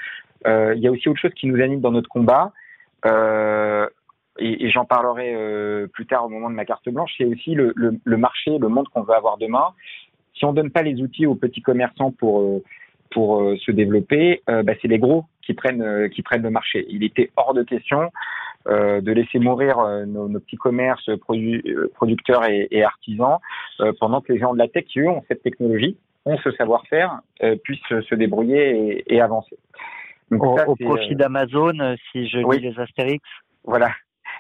[0.46, 2.52] euh, il y a aussi autre chose qui nous anime dans notre combat.
[3.06, 3.88] Euh,
[4.40, 7.56] et, et j'en parlerai euh, plus tard au moment de ma carte blanche, c'est aussi
[7.56, 9.74] le, le, le, marché, le monde qu'on veut avoir demain.
[10.38, 12.64] Si on donne pas les outils aux petits commerçants pour euh,
[13.12, 16.86] pour euh, se développer, euh, bah, c'est les gros qui prennent qui prennent le marché.
[16.90, 18.12] Il était hors de question
[18.70, 23.38] de laisser mourir nos, nos, petits commerces produ producteurs et, et artisans
[23.98, 25.96] pendant que les gens de la tech qui eux ont cette technologie,
[26.26, 27.22] ont ce savoir-faire,
[27.64, 29.58] puissent se débrouiller et, et avancer.
[30.32, 33.24] au, profit d'Amazon, si je lis les Astérix.
[33.64, 33.92] Voilà,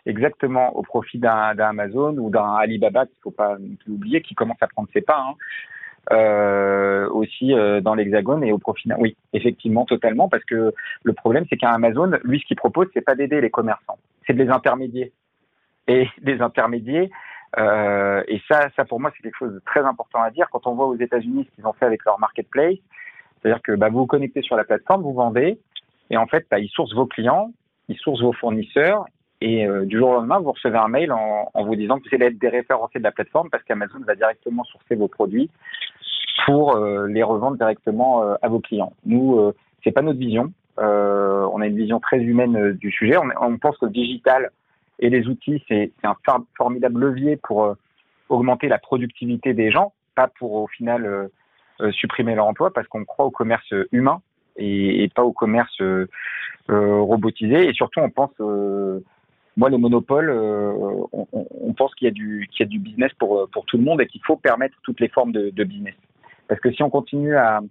[0.05, 3.55] exactement, au profit d'un Amazon ou d'un Alibaba qu'il faut pas
[3.87, 5.23] oublier, qui commence à prendre ses pas.
[5.25, 5.35] Hein.
[6.13, 8.89] Euh, aussi euh, dans l'hexagone et au profit.
[8.97, 13.01] Oui, effectivement, totalement, parce que le problème, c'est qu'un Amazon, lui, ce qu'il propose, c'est
[13.01, 15.11] pas d'aider les commerçants, c'est de les intermédier.
[15.89, 17.09] Et des intermédiaires,
[17.59, 20.47] euh, et ça, ça pour moi, c'est quelque chose de très important à dire.
[20.49, 22.77] Quand on voit aux États-Unis ce qu'ils ont fait avec leur marketplace,
[23.41, 25.59] c'est-à-dire que bah, vous vous connectez sur la plateforme, vous vendez,
[26.09, 27.51] et en fait, bah, ils sourcent vos clients,
[27.89, 29.05] ils sourcent vos fournisseurs,
[29.41, 32.07] et euh, du jour au lendemain, vous recevez un mail en, en vous disant que
[32.07, 35.49] vous allez être déréférencé de la plateforme parce qu'Amazon va directement sourcer vos produits
[36.45, 38.93] pour euh, les revendre directement euh, à vos clients.
[39.05, 40.53] Nous, euh, c'est pas notre vision.
[40.77, 43.17] on a une vision très humaine du sujet.
[43.17, 44.51] On, on, pense que le digital
[44.99, 46.15] et les outils, c'est un
[46.57, 47.75] formidable levier pour
[48.29, 51.29] augmenter la productivité des gens, pas pour au final
[51.91, 54.21] supprimer leur emploi, parce qu'on croit au commerce humain
[54.57, 55.81] et, et pas au commerce
[56.67, 57.69] robotisé.
[57.69, 58.33] Et surtout, on pense
[59.55, 63.65] moi, les monopoles, on, on, pense qu'il y, qu'il y a du business pour, pour
[63.65, 65.95] tout le monde et qu'il faut permettre toutes les formes de, de business.
[66.47, 67.61] Parce que si on continue à,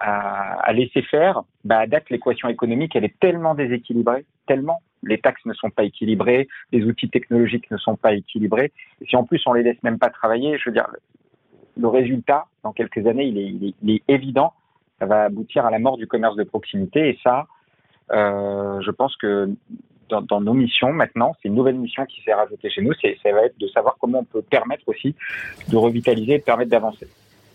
[0.00, 4.80] à, laisser faire, bah, à date, l'équation économique, elle est tellement déséquilibrée, tellement.
[5.02, 8.72] Les taxes ne sont pas équilibrées, les outils technologiques ne sont pas équilibrés.
[9.00, 10.88] Et si en plus on les laisse même pas travailler, je veux dire,
[11.78, 14.52] le résultat, dans quelques années, il est, il est, il est évident.
[14.98, 17.08] Ça va aboutir à la mort du commerce de proximité.
[17.08, 17.46] Et ça,
[18.12, 19.50] euh, je pense que
[20.10, 23.16] dans, dans, nos missions maintenant, c'est une nouvelle mission qui s'est rajoutée chez nous, c'est
[23.22, 25.14] ça va être de savoir comment on peut permettre aussi
[25.68, 27.06] de revitaliser et de permettre d'avancer.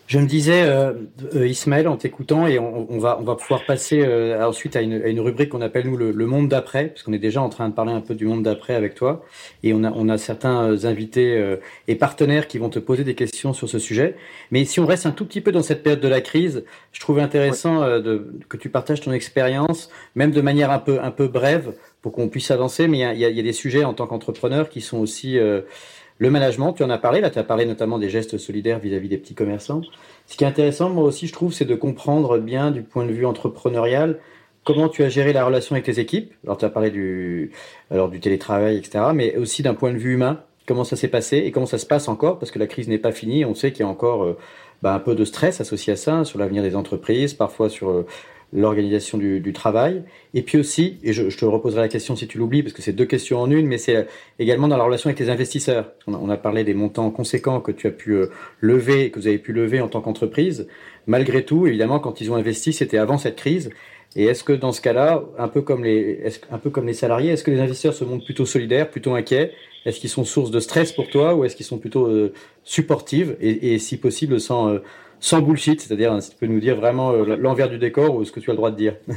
[0.08, 0.94] Je me disais, euh,
[1.34, 4.82] euh, Ismaël, en t'écoutant, et on, on, va, on va pouvoir passer euh, ensuite à
[4.82, 7.42] une, à une, rubrique qu'on appelle nous le, le monde d'après, parce qu'on est déjà
[7.42, 9.26] en train de parler un peu du monde d'après avec toi,
[9.64, 13.04] et on a, on a certains euh, invités euh, et partenaires qui vont te poser
[13.04, 14.16] des questions sur ce sujet.
[14.52, 17.00] Mais si on reste un tout petit peu dans cette période de la crise, je
[17.00, 18.00] trouve intéressant ouais.
[18.00, 22.12] de, que tu partages ton expérience, même de manière un peu, un peu brève, pour
[22.12, 22.88] qu'on puisse avancer.
[22.88, 25.00] Mais il y a, y, a, y a, des sujets en tant qu'entrepreneur qui sont
[25.00, 25.40] aussi
[26.18, 29.08] le management, tu en as parlé, là tu as parlé notamment des gestes solidaires vis-à-vis
[29.08, 29.82] -vis des petits commerçants.
[30.28, 33.12] Ce qui est intéressant, moi aussi, je trouve, c'est de comprendre bien du point de
[33.12, 34.20] vue entrepreneurial
[34.66, 36.34] comment tu as géré la relation avec tes équipes.
[36.44, 37.52] Alors tu as parlé du,
[37.92, 41.38] alors, du télétravail, etc., mais aussi d'un point de vue humain, comment ça s'est passé
[41.38, 43.72] et comment ça se passe encore, parce que la crise n'est pas finie, on sait
[43.72, 44.38] qu'il y a encore euh,
[44.82, 48.06] bah, un peu de stress associé à ça, sur l'avenir des entreprises, parfois sur euh,
[48.54, 50.04] l'organisation du, du, travail.
[50.34, 52.82] Et puis aussi, et je, je te reposerai la question si tu l'oublies, parce que
[52.82, 54.08] c'est deux questions en une, mais c'est
[54.40, 55.92] également dans la relation avec les investisseurs.
[56.08, 58.28] On a, on a, parlé des montants conséquents que tu as pu euh,
[58.62, 60.68] lever, que vous avez pu lever en tant qu'entreprise.
[61.08, 63.70] Malgré tout, évidemment, quand ils ont investi, c'était avant cette crise.
[64.16, 67.32] Et est-ce que dans ce cas-là, un peu comme les, un peu comme les salariés,
[67.32, 69.52] est-ce que les investisseurs se montrent plutôt solidaires, plutôt inquiets?
[69.86, 73.36] Est-ce qu'ils sont source de stress pour toi ou est-ce qu'ils sont plutôt euh, supportives
[73.42, 74.80] et, et, si possible sans euh,
[75.26, 78.32] sans bullshit, c'est-à-dire si tu peux nous dire vraiment euh, l'envers du décor ou ce
[78.32, 78.96] que tu as le droit de dire.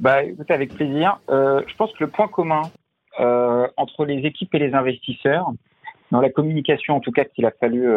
[0.00, 0.16] Bah,
[0.48, 1.20] avec plaisir.
[1.30, 2.62] Euh, je pense que le point commun
[3.20, 5.52] euh, entre les équipes et les investisseurs,
[6.10, 7.88] dans la communication en tout cas qu'il a fallu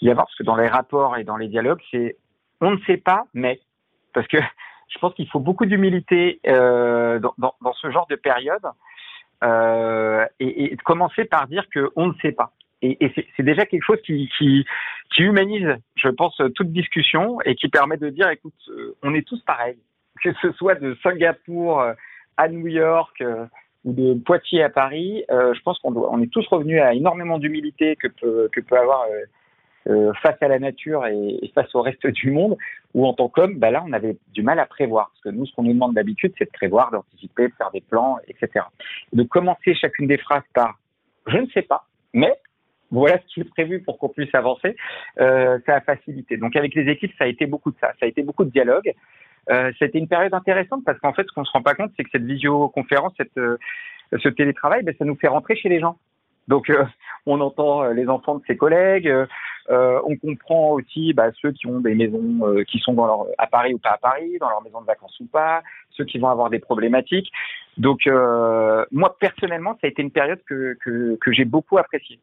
[0.00, 2.16] y avoir, parce que dans les rapports et dans les dialogues, c'est
[2.60, 3.58] on ne sait pas, mais
[4.14, 4.36] parce que
[4.88, 8.62] je pense qu'il faut beaucoup d'humilité dans, ce genre de période
[9.42, 13.84] et, et, commencer par dire que on ne sait pas et, et c'est déjà quelque
[13.84, 14.64] chose qui, qui,
[15.14, 19.26] qui, humanise, je pense, toute discussion et qui permet de dire, écoute, euh, on est
[19.26, 19.78] tous pareils,
[20.22, 21.94] que ce soit de Singapour euh,
[22.36, 23.46] à New York euh,
[23.84, 27.94] ou de Poitiers à Paris, je pense qu'on on est tous revenus à énormément d'humilité
[27.94, 29.06] que peut, que peut avoir
[30.20, 32.56] face à la nature et, et, face au reste du monde,
[32.94, 35.10] ou en tant qu'homme, bah là, on avait du mal à prévoir.
[35.10, 37.80] Parce que nous, ce qu'on nous demande d'habitude, c'est de prévoir, d'anticiper, de faire des
[37.80, 38.64] plans, etc.
[39.12, 40.80] De commencer chacune des phrases par
[41.28, 42.32] je ne sais pas, mais
[42.90, 44.76] voilà ce qui est prévu pour qu'on puisse avancer,
[45.20, 46.36] euh, ça a facilité.
[46.36, 48.50] Donc avec les équipes, ça a été beaucoup de ça, ça a été beaucoup de
[48.50, 48.92] dialogue.
[49.50, 52.04] Euh, c'était une période intéressante parce qu'en fait, ce qu'on se rend pas compte, c'est
[52.04, 53.58] que cette visioconférence, cette, euh,
[54.18, 55.96] ce télétravail, ben, ça nous fait rentrer chez les gens.
[56.48, 56.84] Donc euh,
[57.26, 61.66] on entend euh, les enfants de ses collègues, euh, on comprend aussi bah, ceux qui
[61.66, 64.62] ont des maisons qui sont dans leur, à Paris ou pas à Paris, dans leur
[64.62, 67.30] maison de vacances ou pas, ceux qui vont avoir des problématiques.
[67.78, 68.08] Donc
[68.92, 72.20] moi personnellement, ça a été une période que, que, que j'ai beaucoup appréciée.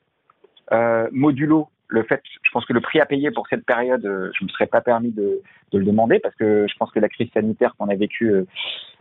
[0.71, 4.31] Euh, modulo le fait, je pense que le prix à payer pour cette période, euh,
[4.33, 6.99] je ne me serais pas permis de, de, le demander parce que je pense que
[6.99, 8.47] la crise sanitaire qu'on a vécue, euh,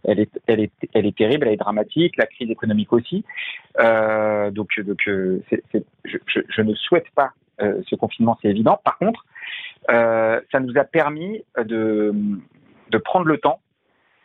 [0.04, 3.24] elle est, elle est, elle est terrible, elle est dramatique, la crise économique aussi.
[3.80, 5.00] Euh, donc, donc
[5.48, 7.30] c'est, c'est, je, je, je, ne souhaite pas
[7.62, 8.78] euh, ce confinement, c'est évident.
[8.84, 9.24] Par contre,
[9.90, 12.12] euh, ça nous a permis de,
[12.90, 13.60] de prendre le temps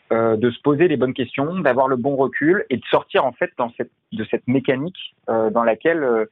[0.10, 3.52] de se poser les bonnes questions, d'avoir le bon recul et de sortir en fait
[3.58, 6.26] dans cette, de cette mécanique dans laquelle euh,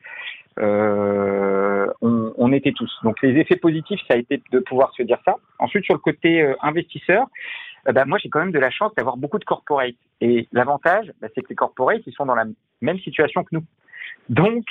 [0.62, 2.92] on, on, était tous.
[3.04, 5.36] Donc les effets positifs, ça a été de pouvoir se dire ça.
[5.60, 7.28] Ensuite, sur le côté euh, investisseur,
[7.86, 9.96] bah, moi j'ai quand même de la chance d'avoir beaucoup de corporates.
[10.22, 12.46] Et l'avantage, bah, c'est que les corporates, ils sont dans la
[12.82, 13.64] même situation que nous.
[14.30, 14.66] Donc,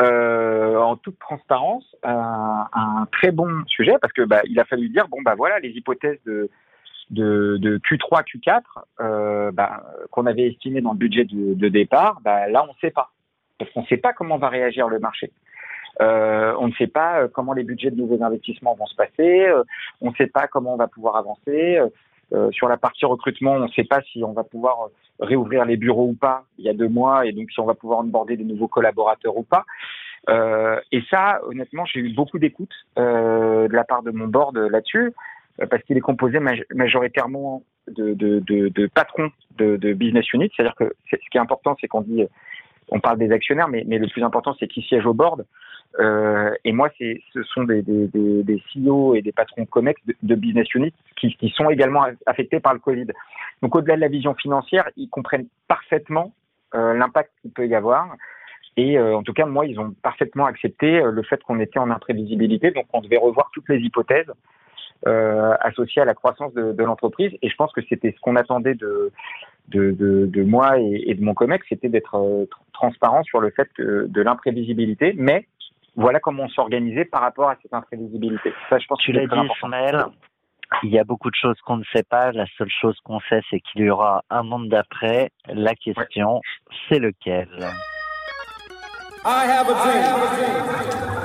[0.00, 4.88] euh, en toute transparence, un, un, très bon sujet parce que bah, il a fallu
[4.90, 6.48] dire bon bah voilà les hypothèses de
[7.10, 8.62] de, de Q3, Q4
[9.00, 12.78] euh, bah, qu'on avait estimé dans le budget de, de départ, bah, là on ne
[12.80, 13.10] sait pas
[13.58, 15.30] parce qu'on ne sait pas comment va réagir le marché.
[16.00, 19.46] Euh, on ne sait pas euh, comment les budgets de nouveaux investissements vont se passer.
[19.46, 19.64] Euh,
[20.00, 21.80] on ne sait pas comment on va pouvoir avancer.
[22.34, 25.76] Euh, sur la partie recrutement, on ne sait pas si on va pouvoir réouvrir les
[25.76, 26.44] bureaux ou pas.
[26.58, 29.36] Il y a deux mois, et donc si on va pouvoir onboarder de nouveaux collaborateurs
[29.36, 29.64] ou pas.
[30.28, 34.56] Euh, et ça, honnêtement, j'ai eu beaucoup d'écoute euh, de la part de mon board
[34.58, 35.12] là-dessus,
[35.70, 36.38] parce qu'il est composé
[36.74, 40.50] majoritairement de, de, de, de patrons de, business unit.
[40.54, 42.24] C'est-à-dire que ce qui est important, c'est qu'on dit,
[42.90, 45.44] on parle des actionnaires, mais, mais le plus important, c'est qui siège au board.
[45.98, 50.14] Euh, et moi, ce sont des, des, des, des, CEO et des patrons COMEX de,
[50.22, 53.06] de business units qui, qui, sont également affectés par le Covid.
[53.62, 56.32] Donc, au-delà de la vision financière, ils comprennent parfaitement
[56.74, 58.14] euh, l'impact qu'il peut y avoir.
[58.76, 61.80] Et euh, en tout cas, moi, ils ont parfaitement accepté euh, le fait qu'on était
[61.80, 64.30] en imprévisibilité, donc on devait revoir toutes les hypothèses
[65.06, 67.32] euh, associées à la croissance de, de, l'entreprise.
[67.42, 69.12] Et je pense que c'était ce qu'on attendait de,
[69.68, 73.50] de, de, de, moi et, et, de mon COMEX, c'était d'être euh, transparent sur le
[73.50, 75.46] fait que de l'imprévisibilité, mais
[75.94, 78.52] voilà comment on s'organisait par rapport à cette imprévisibilité.
[78.70, 80.06] Ça, je pense tu l'as dit, Ismaël.
[80.82, 82.30] Il y a beaucoup de choses qu'on ne sait pas.
[82.32, 85.30] La seule chose qu'on sait, c'est qu'il y aura un monde d'après.
[85.46, 86.40] La question, ouais.
[86.88, 87.48] c'est lequel?
[89.24, 91.08] I have a dream.
[91.12, 91.17] Je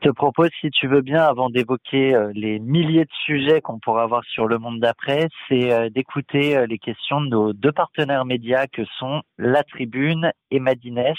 [0.00, 4.24] te propose, si tu veux bien, avant d'évoquer les milliers de sujets qu'on pourra avoir
[4.24, 9.22] sur le monde d'après, c'est d'écouter les questions de nos deux partenaires médias que sont
[9.38, 11.14] La Tribune et Madines.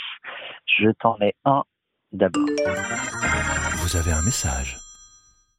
[0.66, 1.64] Je t'en mets un
[2.12, 2.46] d'abord.
[3.78, 4.81] Vous avez un message.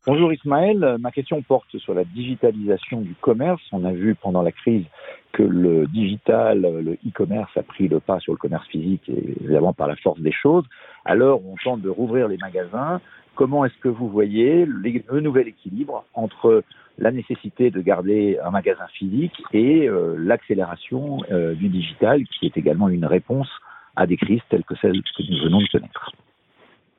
[0.04, 3.62] Bonjour Ismaël, ma question porte sur la digitalisation du commerce.
[3.70, 4.84] On a vu pendant la crise
[5.30, 9.86] que le digital, le e-commerce a pris le pas sur le commerce physique, évidemment par
[9.86, 10.64] la force des choses.
[11.04, 13.00] Alors on tente de rouvrir les magasins.
[13.36, 16.64] Comment est-ce que vous voyez le nouvel équilibre entre
[16.98, 22.56] la nécessité de garder un magasin physique et euh, l'accélération euh, du digital, qui est
[22.56, 23.48] également une réponse
[23.94, 26.12] à des crises telles que celles que nous venons de connaître?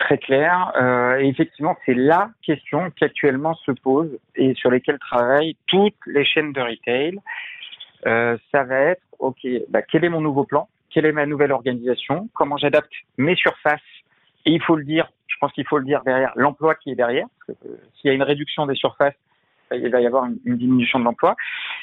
[0.04, 0.72] Très clair.
[0.76, 6.26] Euh, effectivement, c'est la question qui actuellement se pose et sur lesquelles travaillent toutes les
[6.26, 7.20] chaînes de retail.
[8.06, 10.68] Euh, ça va être, OK, bah, quel est mon nouveau plan?
[10.90, 12.30] Quelle est ma nouvelle organisation?
[12.34, 13.80] Comment j'adapte mes surfaces?
[14.46, 16.96] Et il faut le dire, je pense qu'il faut le dire derrière, l'emploi qui est
[16.96, 17.28] derrière.
[17.50, 17.54] Euh,
[17.96, 19.16] s'il y a une réduction des surfaces,
[19.72, 21.36] il va y avoir une, une diminution de l'emploi.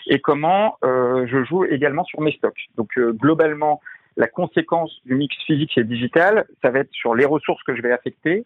[0.07, 2.69] Et comment euh, je joue également sur mes stocks.
[2.77, 3.81] Donc, euh, globalement,
[4.17, 7.83] la conséquence du mix physique et digital, ça va être sur les ressources que je
[7.83, 8.45] vais affecter,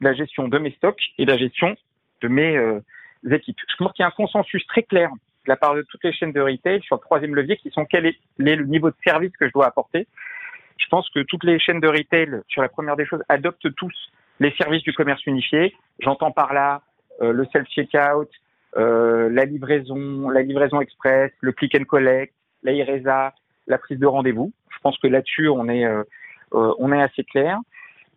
[0.00, 1.76] la, gestion de mes stocks et la gestion
[2.22, 2.80] de mes euh,
[3.30, 3.56] équipes.
[3.68, 6.12] Je pense qu'il y a un consensus très clair de la part de toutes les
[6.12, 8.90] chaînes de retail sur le troisième levier qui sont quel est, quel est le niveau
[8.90, 10.06] de service que je dois apporter.
[10.78, 13.92] Je pense que toutes les chaînes de retail, sur la première des choses, adoptent tous
[14.40, 15.74] les services du commerce unifié.
[16.00, 16.82] J'entends par là
[17.20, 18.30] euh, le self-checkout,
[18.76, 23.34] euh, la livraison, la livraison express, le click and collect, la IRESA,
[23.68, 24.52] la prise de rendez-vous.
[24.70, 26.02] Je pense que là-dessus, on est, euh,
[26.54, 27.58] euh, on est assez clair.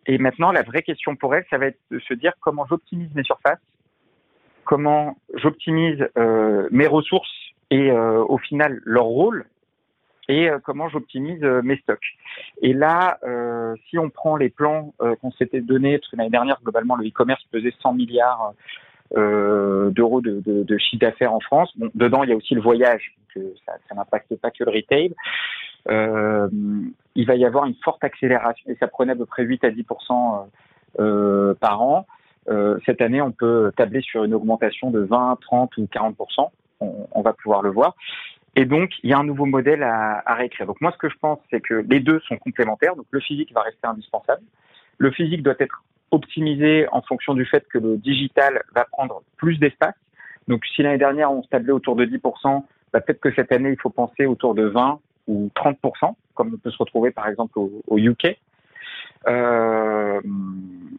[0.06, 3.14] Et maintenant, la vraie question pour elle, ça va être de se dire comment j'optimise
[3.14, 3.60] mes surfaces,
[4.64, 7.30] comment j'optimise euh, mes ressources
[7.70, 9.46] et au final leur rôle,
[10.28, 12.04] et comment j'optimise mes stocks.
[12.60, 13.18] Et là,
[13.88, 17.42] si on prend les plans qu'on s'était donnés, parce que l'année dernière, globalement, le e-commerce
[17.50, 18.52] pesait 100 milliards
[19.14, 21.72] d'euros de, chiffre d'affaires en France.
[21.94, 24.70] Dedans, il y a aussi le voyage, donc euh, ça, ça n'impacte pas que le
[24.70, 25.14] retail.
[25.88, 26.48] Euh,
[27.14, 29.70] il va y avoir une forte accélération, et ça prenait à peu près 8 à
[29.70, 30.46] 10%
[31.00, 32.06] euh, par an.
[32.48, 36.16] Euh, cette année, on peut tabler sur une augmentation de 20, 30 ou 40
[36.80, 37.94] on, on va pouvoir le voir.
[38.56, 40.66] Et donc, il y a un nouveau modèle à, à réécrire.
[40.66, 42.96] Donc, moi, ce que je pense, c'est que les deux sont complémentaires.
[42.96, 44.42] Donc, le physique va rester indispensable.
[44.98, 49.58] Le physique doit être optimisé en fonction du fait que le digital va prendre plus
[49.58, 49.94] d'espace.
[50.46, 53.70] Donc, si l'année dernière, on se tablait autour de 10%, bah, peut-être que cette année,
[53.70, 57.58] il faut penser autour de 20 ou 30%, comme on peut se retrouver par exemple
[57.58, 58.36] au, UK.
[59.28, 60.20] Euh,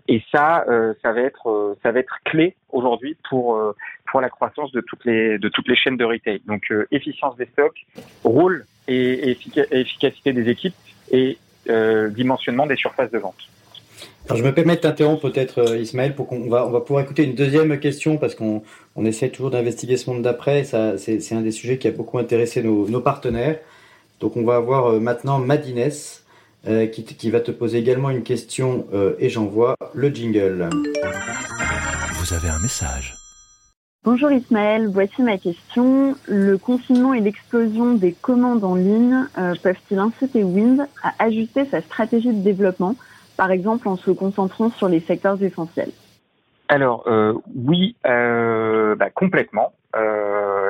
[0.07, 3.76] et ça, euh, ça va être, euh, ça va être clé aujourd'hui pour euh,
[4.09, 6.41] pour la croissance de toutes les de toutes les chaînes de retail.
[6.45, 7.86] Donc efficience des stocks,
[8.24, 9.38] rôle et
[9.72, 10.76] efficacité des équipes
[11.11, 11.38] et
[12.11, 13.49] dimensionnement des surfaces de vente.
[14.26, 17.03] Alors je me permets de t'interrompre peut-être euh, Ismaël pour qu'on va on va pouvoir
[17.03, 18.63] écouter une deuxième question parce qu'on
[18.95, 20.63] on essaie toujours d'investiguer ce monde d'après.
[20.63, 23.59] Ça c'est, c'est un des sujets qui a beaucoup intéressé nos, nos partenaires.
[24.19, 25.89] Donc on va avoir euh, maintenant Madines
[26.65, 30.69] euh, qui, qui va te poser également une question euh, et j'envoie le jingle.
[32.13, 33.15] Vous avez un message.
[34.05, 36.15] Bonjour Ismaël, voici ma question.
[36.28, 41.82] Le confinement et l'explosion des commandes en ligne euh, peuvent-ils inciter Wind à ajuster sa
[41.82, 42.95] stratégie de développement,
[43.38, 45.92] par exemple en se concentrant sur les secteurs essentiels
[46.70, 49.74] Alors euh, oui, euh, bah, complètement.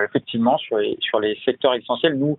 [0.06, 2.38] effectivement, sur les, sur les secteurs essentiels, nous,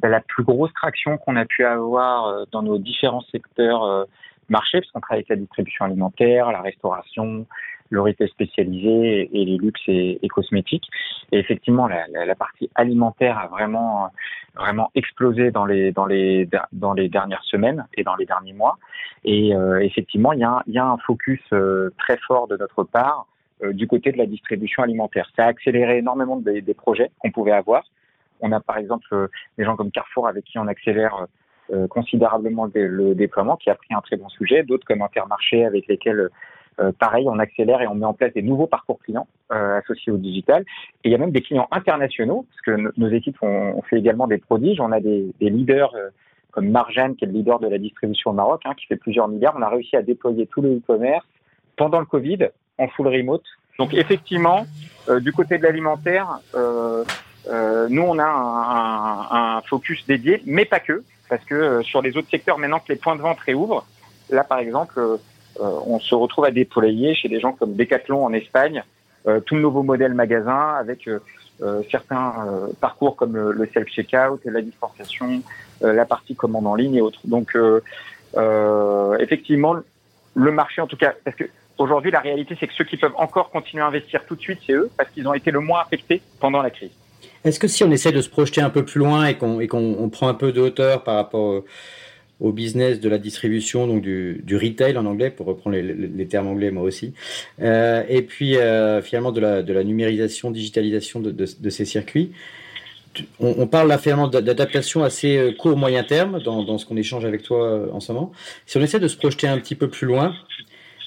[0.00, 4.06] bah, la plus grosse traction qu'on a pu avoir dans nos différents secteurs
[4.48, 7.46] marchés, parce qu'on travaille avec la distribution alimentaire, la restauration,
[7.90, 10.88] le retail spécialisé et les luxes et, cosmétiques.
[11.32, 14.10] Et effectivement, la, la, partie alimentaire a vraiment
[14.56, 18.78] vraiment explosé dans les dans les dans les dernières semaines et dans les derniers mois.
[19.24, 22.46] Et euh, effectivement, il y, a un, il y a un focus euh, très fort
[22.46, 23.26] de notre part
[23.62, 25.30] euh, du côté de la distribution alimentaire.
[25.36, 27.84] Ça a accéléré énormément des, des projets qu'on pouvait avoir.
[28.40, 31.26] On a par exemple des gens comme Carrefour avec qui on accélère
[31.88, 36.28] considérablement le déploiement, qui a pris un très bon sujet, d'autres comme Intermarché avec lesquels
[36.80, 40.12] euh, pareil, on accélère et on met en place des nouveaux parcours clients euh, associés
[40.12, 40.64] au digital.
[41.04, 44.26] Et il y a même des clients internationaux, parce que nos équipes ont, fait également
[44.26, 44.80] des prodiges.
[44.80, 46.10] On a des, leaders euh,
[46.50, 49.28] comme Marjane, qui est le leader de la distribution au Maroc, hein, qui fait plusieurs
[49.28, 49.54] milliards.
[49.56, 51.26] On a réussi à déployer tout le e-commerce
[51.76, 52.48] pendant le Covid
[52.78, 53.44] en full remote.
[53.78, 54.66] Donc effectivement,
[55.20, 61.44] du côté de l'alimentaire, nous on a un, un, focus dédié, mais pas que, parce
[61.44, 63.84] que sur les autres secteurs, maintenant que les points de vente réouvrent,
[64.30, 65.16] là par exemple, euh,
[65.60, 68.82] on se retrouve à déployer chez des gens comme Decathlon en Espagne
[69.26, 72.34] euh, tout le nouveau modèle magasin avec euh, certains
[72.80, 75.42] parcours comme le, self-checkout, la dispensation,
[75.80, 77.20] la partie commande en ligne et autres.
[77.24, 77.56] Donc
[79.20, 79.76] effectivement,
[80.34, 81.44] le marché en tout cas, parce que
[81.78, 84.58] aujourd'hui la réalité c'est que ceux qui peuvent encore continuer à investir tout de suite,
[84.66, 86.90] c'est eux, parce qu'ils ont été le moins affectés pendant la crise.
[87.44, 90.28] Est-ce que si on essaie de se projeter un peu plus loin et qu'on prend
[90.28, 91.62] un peu de hauteur par rapport
[92.44, 96.70] au business de la distribution, donc du, retail en anglais, pour reprendre les, termes anglais
[96.70, 97.14] moi aussi,
[97.62, 102.32] euh, et puis euh, finalement de la, de la numérisation, digitalisation de, ces circuits.
[103.38, 107.42] On, parle là finalement d'adaptation assez euh, court moyen terme dans, ce qu'on échange avec
[107.42, 108.32] toi en ce moment.
[108.66, 110.34] Si on essaie de se projeter un petit peu plus loin,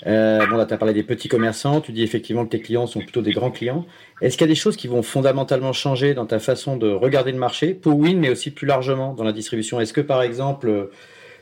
[0.06, 3.02] bon là tu as parlé des petits commerçants, tu dis effectivement que tes clients sont
[3.02, 3.86] plutôt des grands clients.
[4.22, 7.32] Est-ce qu'il y a des choses qui vont fondamentalement changer dans ta façon de regarder
[7.32, 9.80] le marché pour Win, mais aussi plus largement dans la distribution?
[9.80, 10.90] Est-ce que par exemple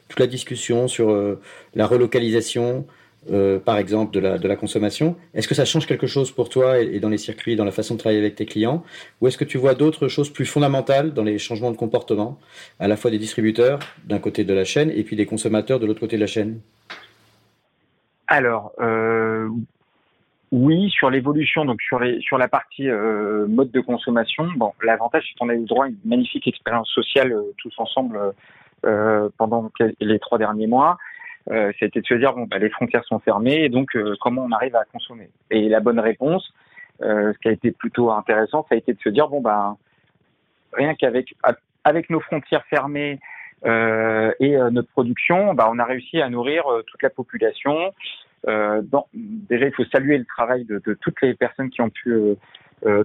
[0.08, 1.42] toute la discussion sur euh,
[1.74, 2.86] la relocalisation,
[3.32, 5.16] euh, par exemple, de la, consommation.
[5.34, 7.96] Est-ce que ça change quelque chose pour toi et, dans les circuits, dans la façon
[7.96, 8.84] de travailler avec tes clients?
[9.22, 12.40] Ou est-ce que tu vois d'autres choses plus fondamentales dans les changements de comportement,
[12.80, 15.86] à la fois des distributeurs d'un côté de la chaîne et puis des consommateurs de
[15.86, 16.60] l'autre côté de la chaîne?
[18.28, 19.50] Alors, euh,
[20.52, 24.48] oui, sur l'évolution, donc sur, sur la partie mode de consommation,
[24.84, 28.20] l'avantage c'est qu'on a eu droit à une magnifique expérience sociale tous ensemble
[29.38, 30.98] pendant les trois derniers mois,
[31.52, 34.52] euh, c'était de se dire bon, bah, les frontières sont fermées donc euh, comment on
[34.52, 35.30] arrive à consommer?
[35.52, 36.52] Et la bonne réponse,
[37.00, 39.76] ce qui a été plutôt intéressant, ça a été de se dire bon bah
[40.74, 41.36] rien qu'avec
[41.84, 43.20] avec nos frontières fermées
[43.66, 47.94] euh, et notre production, bah, on a réussi à nourrir toute la population.
[48.48, 52.36] Euh, dans, déjà, il faut saluer le travail de toutes les personnes qui ont pu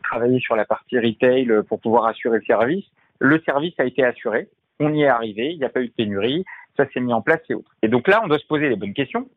[0.03, 2.85] travailler sur la partie retail pour pouvoir assurer le service.
[3.19, 4.49] Le service a été assuré
[4.81, 6.45] on y est arrivé, il n'y a pas eu de pénurie,
[6.77, 7.71] ça s'est mis en place et autres.
[7.83, 9.29] Et donc là, on doit se poser les bonnes questions.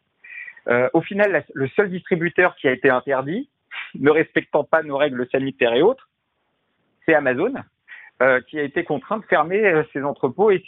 [0.70, 3.50] Euh, au final, le seul distributeur qui a été interdit,
[3.96, 6.10] ne respectant pas nos règles sanitaires et autres,
[7.06, 7.54] c'est Amazon,
[8.22, 10.64] euh, qui a été contraint de fermer euh, ses entrepôts et,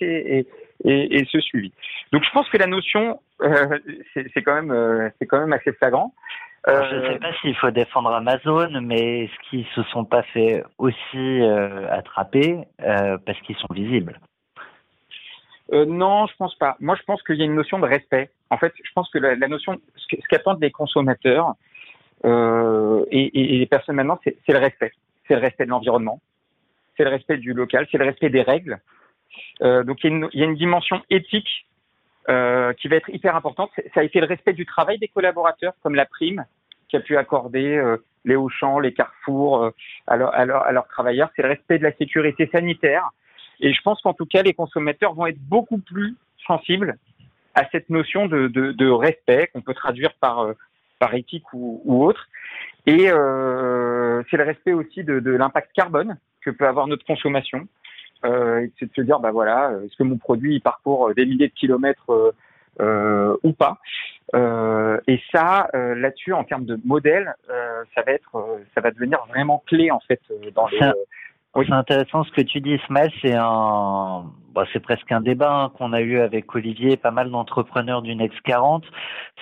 [0.84, 1.72] ce suivi.
[2.12, 3.20] Donc je pense que la notion,
[4.14, 6.14] c'est quand même, c'est quand même assez flagrant.
[6.68, 10.64] je ne sais pas s'il faut défendre Amazon, mais est-ce qu'ils se sont pas fait
[10.78, 11.42] aussi
[11.90, 14.20] attraper parce qu'ils sont visibles?
[15.74, 16.78] Euh, non, je pense pas.
[16.80, 18.30] Moi, je pense qu'il y a une notion de respect.
[18.50, 21.56] En fait, je pense que la, notion, ce qu'attendent les consommateurs
[22.24, 24.92] euh, et, et, les personnes maintenant, c'est le respect.
[25.28, 26.22] C'est le respect de l'environnement,
[26.96, 28.80] c'est le respect du local, c'est le respect des règles.
[29.64, 31.66] Euh, donc, il y, a une, y, a une, dimension éthique
[32.30, 33.72] euh, qui va être hyper importante.
[33.94, 36.46] Ça a été le respect du travail des collaborateurs, comme la prime
[36.90, 37.96] qui a pu accorder
[38.26, 39.72] les Auchan, les Carrefour
[40.06, 41.32] à, à, à leurs travailleurs.
[41.36, 43.10] C'est le respect de la sécurité sanitaire
[43.60, 46.98] et je pense qu'en tout cas, les consommateurs vont être beaucoup plus sensibles
[47.54, 50.54] à cette notion de, de, de respect qu'on peut traduire par, euh,
[51.00, 52.28] par éthique ou, ou autre.
[52.86, 57.68] Et euh, c'est le respect aussi de, de l'impact carbone que peut avoir notre consommation.
[58.24, 61.48] Euh, c'est de se dire, bah voilà, est-ce que mon produit il parcourt des milliers
[61.48, 62.32] de kilomètres euh,
[62.82, 63.80] euh ou pas?
[64.34, 67.36] Euh, Et ça, là-dessus, en termes de modèle,
[67.94, 70.22] ça va être, ça va devenir vraiment clé en fait
[70.54, 70.80] dans les
[71.64, 73.12] c'est intéressant ce que tu dis, Ismaël.
[73.22, 77.30] C'est un, bah, c'est presque un débat hein, qu'on a eu avec Olivier, pas mal
[77.30, 78.84] d'entrepreneurs du Next 40.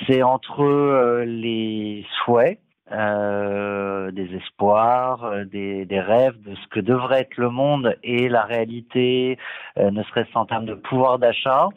[0.07, 2.59] C'est entre euh, les souhaits
[2.91, 8.29] euh, des espoirs, euh, des, des, rêves de ce que devrait être le monde et
[8.29, 9.39] la réalité,
[9.79, 11.69] euh, ne serait-ce en termes de pouvoir d'achat,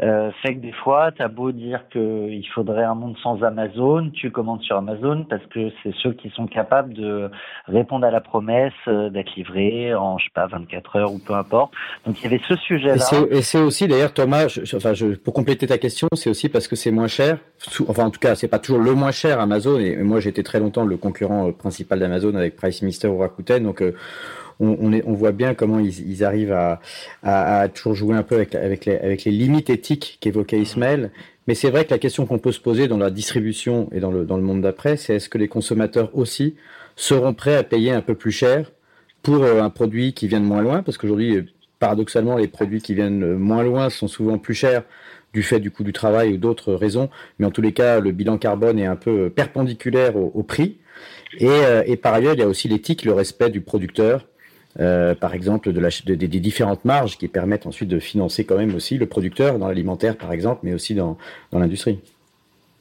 [0.00, 4.10] euh, fait que des fois, tu as beau dire qu'il faudrait un monde sans Amazon,
[4.10, 7.30] tu commandes sur Amazon parce que c'est ceux qui sont capables de
[7.66, 11.34] répondre à la promesse euh, d'être livré en, je sais pas, 24 heures ou peu
[11.34, 11.72] importe.
[12.06, 13.04] Donc il y avait ce sujet-là.
[13.30, 16.76] Et c'est aussi, d'ailleurs, Thomas, enfin, je, pour compléter ta question, c'est aussi parce que
[16.76, 17.38] c'est moins cher.
[17.88, 19.78] Enfin, en tout cas, c'est pas toujours le moins cher Amazon.
[19.78, 23.62] Et moi, j'étais très longtemps le concurrent euh, principal d'Amazon avec Price Mister ou Rakuten.
[23.62, 23.94] Donc, euh,
[24.60, 26.56] on, voit bien comment ils, arrivent
[27.22, 31.10] à, toujours jouer un peu avec, les, limites éthiques qu'évoquait Ismaël.
[31.48, 34.12] Mais c'est vrai que la question qu'on peut se poser dans la distribution et dans
[34.12, 36.54] le, monde d'après, c'est est-ce que les consommateurs aussi
[36.94, 38.70] seront prêts à payer un peu plus cher
[39.22, 40.82] pour euh, un produit qui vient de moins loin?
[40.82, 41.48] Parce qu'aujourd'hui,
[41.78, 44.84] paradoxalement, les produits qui viennent moins loin sont souvent plus chers
[45.32, 47.08] du fait du coût du travail ou d'autres raisons.
[47.38, 50.78] Mais en tous les cas, le bilan carbone est un peu perpendiculaire au, prix.
[51.38, 54.26] Et, euh, et, par ailleurs, il y a aussi l'éthique, le respect du producteur
[54.80, 58.74] euh, par exemple, de la, des différentes marges qui permettent ensuite de financer quand même
[58.74, 61.18] aussi le producteur dans l'alimentaire, par exemple, mais aussi dans,
[61.50, 62.00] dans l'industrie.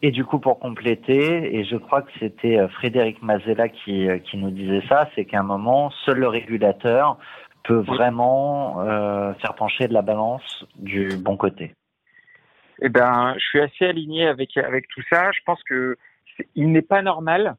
[0.03, 4.17] Et du coup, pour compléter, et je crois que c'était euh, Frédéric Mazella qui, euh,
[4.17, 7.17] qui nous disait ça, c'est qu'à un moment, seul le régulateur
[7.63, 11.75] peut vraiment euh, faire pencher de la balance du bon côté.
[12.81, 15.31] Eh ben, je suis assez aligné avec avec tout ça.
[15.31, 15.95] Je pense que
[16.55, 17.55] il n'est pas normal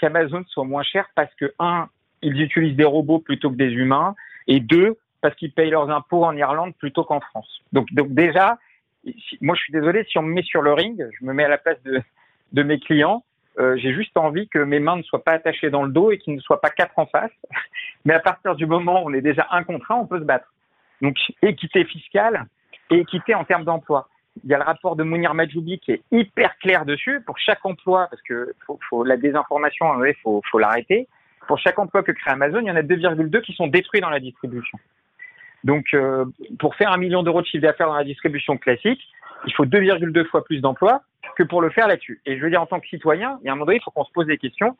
[0.00, 1.88] qu'Amazon soit moins cher parce que un,
[2.22, 4.14] ils utilisent des robots plutôt que des humains,
[4.46, 7.62] et deux, parce qu'ils payent leurs impôts en Irlande plutôt qu'en France.
[7.72, 8.58] Donc, donc déjà,
[9.40, 11.48] moi je suis désolé, si on me met sur le ring, je me mets à
[11.48, 12.02] la place de,
[12.52, 13.24] de mes clients,
[13.58, 16.18] euh, j'ai juste envie que mes mains ne soient pas attachées dans le dos et
[16.18, 17.30] qu'ils ne soient pas quatre en face.
[18.04, 20.24] Mais à partir du moment où on est déjà un contre un, on peut se
[20.24, 20.52] battre.
[21.02, 22.46] Donc équité fiscale
[22.90, 24.08] et équité en termes d'emploi.
[24.44, 27.64] Il y a le rapport de Mounir Majoubi qui est hyper clair dessus pour chaque
[27.66, 31.06] emploi, parce que faut, faut la désinformation, il faut, faut l'arrêter
[31.46, 34.10] pour chaque emploi que crée Amazon, il y en a 2,2 qui sont détruits dans
[34.10, 34.78] la distribution.
[35.64, 36.24] Donc, euh,
[36.58, 39.00] pour faire un million d'euros de chiffre d'affaires dans la distribution classique,
[39.46, 41.02] il faut 2,2 fois plus d'emplois
[41.36, 42.20] que pour le faire là-dessus.
[42.26, 43.82] Et je veux dire, en tant que citoyen, il y a un moment donné, il
[43.82, 44.76] faut qu'on se pose des questions.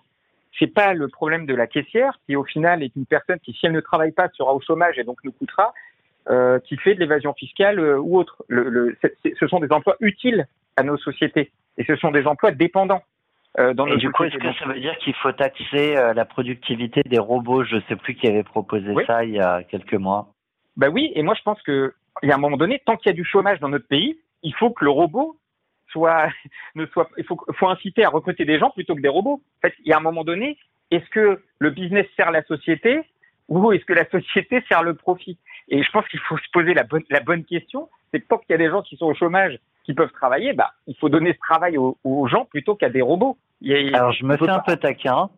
[0.59, 3.67] C'est pas le problème de la caissière, qui au final est une personne qui, si
[3.67, 5.73] elle ne travaille pas, sera au chômage et donc nous coûtera,
[6.29, 8.45] euh, qui fait de l'évasion fiscale euh, ou autre.
[8.49, 10.47] Ce sont des emplois utiles
[10.77, 13.03] à nos sociétés et ce sont des emplois dépendants.
[13.59, 16.25] Euh, dans et du coup, est-ce que ça veut dire qu'il faut taxer euh, la
[16.25, 17.65] productivité des robots?
[17.65, 20.33] Je ne sais plus qui avait proposé ça il y a quelques mois.
[20.77, 23.11] Bah oui, et moi je pense que il y a un moment donné, tant qu'il
[23.11, 25.37] y a du chômage dans notre pays, il faut que le robot
[25.91, 26.29] soit,
[26.75, 29.43] ne soit, il faut, faut inciter à recruter des gens plutôt que des robots.
[29.59, 30.59] En fait, il y a un moment donné,
[30.91, 33.01] est-ce que le business sert la société
[33.49, 35.39] ou est-ce que la société sert le profit?
[35.69, 37.89] Et je pense qu'il faut se poser la bonne, la bonne question.
[38.11, 40.53] C'est que tant qu'il y a des gens qui sont au chômage qui peuvent travailler,
[40.53, 43.37] bah, il faut donner ce travail aux, gens plutôt qu'à des robots.
[43.95, 45.31] Alors je me fais un peu taquin,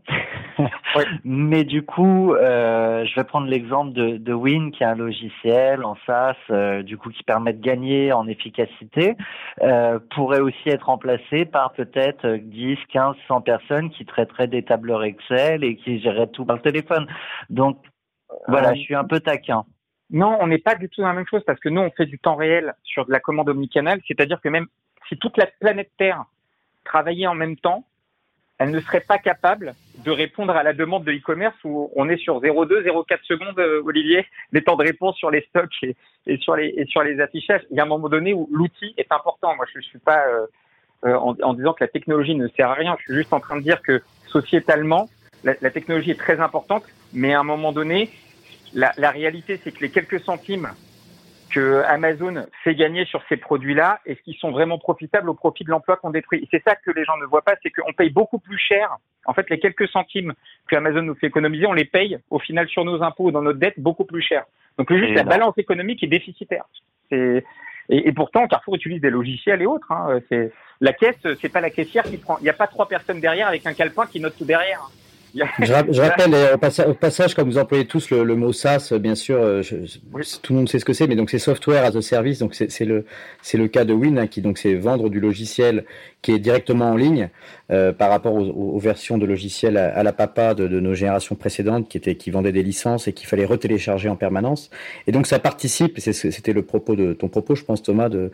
[1.25, 5.85] mais du coup, euh, je vais prendre l'exemple de, de, Win, qui est un logiciel
[5.85, 9.15] en SaaS, euh, du coup qui permet de gagner en efficacité,
[9.63, 15.05] euh, pourrait aussi être remplacé par peut-être 10, 15, 100 personnes qui traiteraient des tableurs
[15.05, 17.07] Excel et qui géreraient tout par le téléphone.
[17.51, 17.77] Donc
[18.49, 19.65] voilà, je suis un peu taquin.
[20.11, 22.07] Non, on n'est pas du tout dans la même chose parce que nous, on fait
[22.07, 24.67] du temps réel sur de la commande omnicanale, c'est-à-dire que même
[25.09, 26.25] si toute la planète Terre
[26.85, 27.85] travaillait en même temps,
[28.59, 29.75] elle ne serait pas capable
[30.05, 33.83] de répondre à la demande de e-commerce où on est sur 0,2, 0,4 secondes, euh,
[33.85, 35.85] Olivier, les temps de réponse sur les stocks
[36.27, 37.63] et, sur, les, affichages.
[37.71, 39.57] Il y a un moment donné où l'outil est important.
[39.57, 40.47] Moi, je ne suis pas euh,
[41.05, 42.95] euh, en, disant que la technologie ne sert à rien.
[43.01, 45.09] Je suis juste en train de dire que sociétalement,
[45.43, 48.09] la technologie est très importante, mais à un moment donné,
[48.75, 50.69] la, la réalité, c'est que les quelques centimes
[51.55, 55.71] que Amazon fait gagner sur ces produits-là, est-ce qu'ils sont vraiment profitables au profit de
[55.71, 56.49] l'emploi qu'on détruit?
[56.51, 58.97] C'est ça que les gens ne voient pas, c'est qu'on paye beaucoup plus cher.
[59.25, 60.35] En fait, les quelques centimes
[60.69, 63.43] que Amazon nous fait économiser, on les paye au final sur nos impôts ou dans
[63.43, 64.45] notre dette beaucoup plus cher.
[64.79, 66.65] Donc juste la balance économique est déficitaire.
[67.13, 67.45] Et,
[67.89, 69.93] et, pourtant, Carrefour utilise des logiciels et autres.
[69.93, 70.19] Hein.
[70.29, 70.51] C'est
[70.81, 72.37] la caisse, c'est pas la caissière qui prend.
[72.41, 74.91] Il n'y a pas trois personnes derrière avec un calepin qui note tout derrière.
[75.35, 76.55] Je, rappelle euh,
[76.87, 79.63] au, passage, comme vous employez tous le, mot SaaS, bien sûr, euh,
[80.43, 82.55] tout le monde sait ce que c'est, mais donc c'est software as a service, donc
[82.55, 83.05] c'est le
[83.43, 85.85] c'est le cas de Win hein, qui donc c'est vendre du logiciel
[86.23, 87.29] qui est directement en ligne
[87.71, 91.99] euh, par rapport aux, versions de logiciels à, la papa de, nos générations précédentes qui
[91.99, 94.71] étaient qui vendaient des licences et qu'il fallait retélécharger en permanence.
[95.07, 98.31] Et donc ça participe, c'était le propos de ton propos, je pense Thomas, de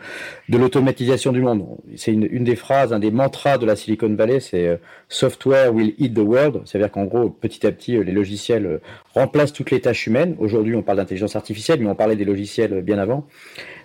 [0.49, 1.67] de l'automatisation du monde.
[1.97, 4.79] C'est une, une, des phrases, un des mantras de la Silicon Valley, c'est
[5.09, 8.81] software will eat the world, c'est-à-dire c'est-à-dire qu'en gros, petit à petit, les logiciels
[9.15, 10.37] remplacent toutes les tâches humaines.
[10.39, 13.27] Aujourd'hui, on parle d'intelligence artificielle, mais on parlait des logiciels bien avant.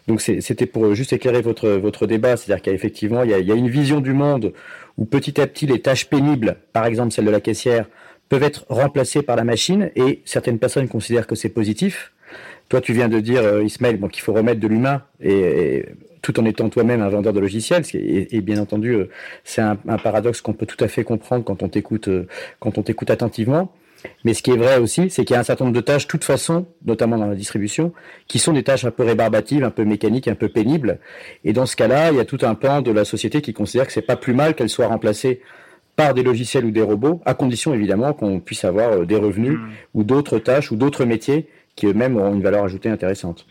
[0.08, 4.02] Donc c'était pour juste éclairer votre, votre débat, c'est-à-dire qu'effectivement, il, y a une vision
[4.02, 4.54] du monde
[4.98, 7.88] où petit à petit, les tâches pénibles, par exemple celle de la caissière,
[8.30, 12.14] peuvent être remplacées par la machine, et certaines personnes considèrent que c'est positif.
[12.70, 15.86] Toi, tu viens de dire, euh, Ismaël, qu'il faut remettre de l'humain, et,
[16.26, 19.10] tout en étant toi-même un vendeur de logiciels, et, bien entendu, euh,
[19.44, 22.28] c'est un, un, paradoxe qu'on peut tout à fait comprendre quand on t'écoute, euh,
[22.60, 23.72] quand on t'écoute attentivement.
[24.24, 26.06] Mais ce qui est vrai aussi, c'est qu'il y a un certain nombre de tâches,
[26.06, 27.94] de toute façon, notamment dans la distribution,
[28.28, 30.98] qui sont des tâches un peu rébarbatives, un peu mécaniques, un peu pénibles.
[31.44, 33.86] Et dans ce cas-là, il y a tout un pan de la société qui considère
[33.86, 35.42] que c'est pas plus mal qu'elle soit remplacée
[35.96, 39.60] par des logiciels ou des robots, à condition évidemment qu'on puisse avoir euh, des revenus
[39.60, 39.70] mmh.
[39.94, 43.46] ou d'autres tâches ou d'autres métiers qui eux-mêmes auront une valeur ajoutée intéressante.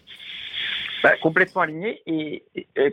[1.05, 2.42] Bah, complètement aligné et,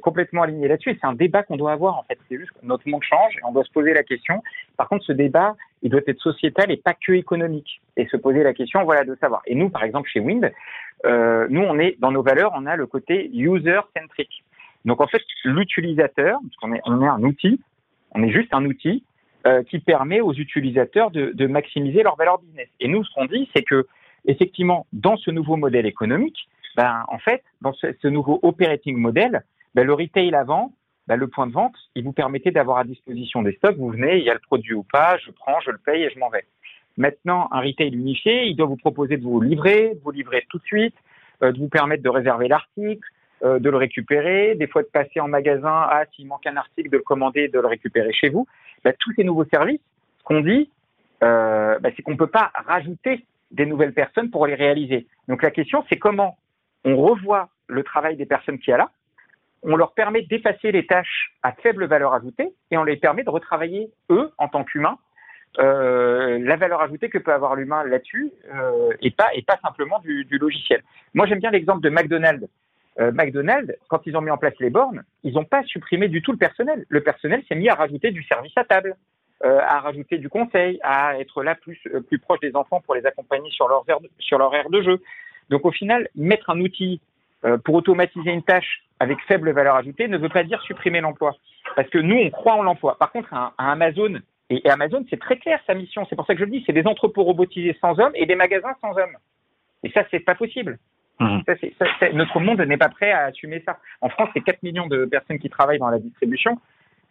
[0.02, 0.98] complètement aligné là-dessus.
[1.00, 2.20] c'est un débat qu'on doit avoir en fait.
[2.28, 4.44] C'est juste que notre monde change et on doit se poser la question.
[4.76, 7.82] Par contre, ce débat, il doit être sociétal et pas que économique.
[7.96, 9.42] Et se poser la question, voilà, de savoir.
[9.46, 10.52] Et nous, par exemple, chez Wind,
[11.06, 14.44] euh, nous, on est dans nos valeurs, on a le côté user-centric.
[14.84, 17.62] Donc en fait, l'utilisateur, parce qu'on est, on est un outil,
[18.14, 19.06] on est juste un outil
[19.48, 22.68] euh, qui permet aux utilisateurs de, de maximiser leur valeur business.
[22.82, 23.88] Et nous, ce qu'on dit, c'est que
[24.26, 29.44] effectivement, dans ce nouveau modèle économique, ben, en fait, dans ce, nouveau operating model,
[29.76, 30.74] ben, le retail avant,
[31.08, 33.78] ben, le point de vente, il vous permettait d'avoir à disposition des stocks.
[33.78, 36.10] Vous venez, il y a le produit ou pas, je prends, je le paye et
[36.10, 36.46] je m'en vais.
[36.98, 40.60] Maintenant, un retail unifié, il doit vous proposer de vous livrer, de vous livrer tout
[40.60, 40.96] de suite,
[41.42, 43.08] euh, de vous permettre de réserver l'article,
[43.44, 46.90] euh, de le récupérer, des fois de passer en magasin, ah, s'il manque un article,
[46.90, 48.46] de le commander, de le récupérer chez vous.
[48.84, 49.82] Ben, tous ces nouveaux services,
[50.20, 50.70] ce qu'on dit,
[51.24, 55.08] euh, ben, c'est qu'on ne peut pas rajouter des nouvelles personnes pour les réaliser.
[55.28, 56.38] Donc la question, c'est comment
[56.86, 58.92] on revoit le travail des personnes qui y a là,
[59.64, 63.30] on leur permet d'effacer les tâches à faible valeur ajoutée et on les permet de
[63.30, 64.98] retravailler, eux, en tant qu'humains,
[65.60, 70.00] euh, la valeur ajoutée que peut avoir l'humain là-dessus euh, et, pas, et pas simplement
[70.00, 70.82] du, logiciel.
[71.14, 72.48] Moi, j'aime bien l'exemple de McDonald's.
[73.00, 76.22] Euh, McDonald's, quand ils ont mis en place les bornes, ils n'ont pas supprimé du
[76.22, 76.86] tout le personnel.
[76.90, 78.96] Le personnel s'est mis à rajouter du service à table,
[79.44, 83.50] à rajouter du conseil, à être là plus, plus proche des enfants pour les accompagner
[83.50, 83.84] sur leur,
[84.20, 85.02] sur leur aire de jeu.
[85.52, 87.02] Donc au final, mettre un outil
[87.46, 91.36] euh, pour automatiser une tâche avec faible valeur ajoutée ne veut pas dire supprimer l'emploi.
[91.76, 92.98] Parce que nous, on croit en l'emploi.
[92.98, 96.06] Par contre, à, Amazon, et, Amazon, c'est très clair sa mission.
[96.10, 98.36] C'est pour ça que je le dis, c'est des entrepôts robotisés sans hommes et des
[98.36, 99.18] magasins sans hommes.
[99.84, 100.80] Et ça, c'est pas possible.
[101.20, 101.42] Mmh.
[102.14, 103.78] notre monde n'est pas prêt à assumer ça.
[104.02, 106.60] En France, c'est 4 millions de personnes qui travaillent dans la distribution.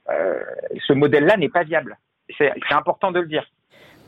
[0.09, 0.41] Euh,
[0.87, 1.97] ce modèle-là n'est pas viable.
[2.39, 3.45] C'est important de le dire.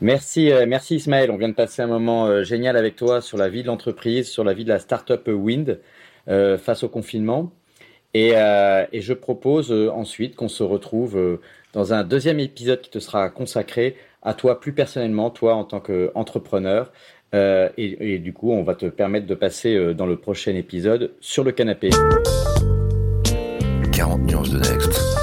[0.03, 1.31] Merci, euh, merci Ismaël.
[1.31, 4.29] On vient de passer un moment euh, génial avec toi sur la vie de l'entreprise,
[4.29, 5.79] sur la vie de la startup Wind
[6.27, 7.53] euh, face au confinement.
[8.13, 11.39] Et, je propose ensuite qu'on se retrouve
[11.71, 15.79] dans un deuxième épisode qui te sera consacré à toi plus personnellement, toi en tant
[15.79, 16.91] qu'entrepreneur.
[17.33, 21.43] Et, et, du coup, on va te permettre de passer dans le prochain épisode sur
[21.43, 21.89] le canapé.
[23.91, 25.22] 40 nuances de Next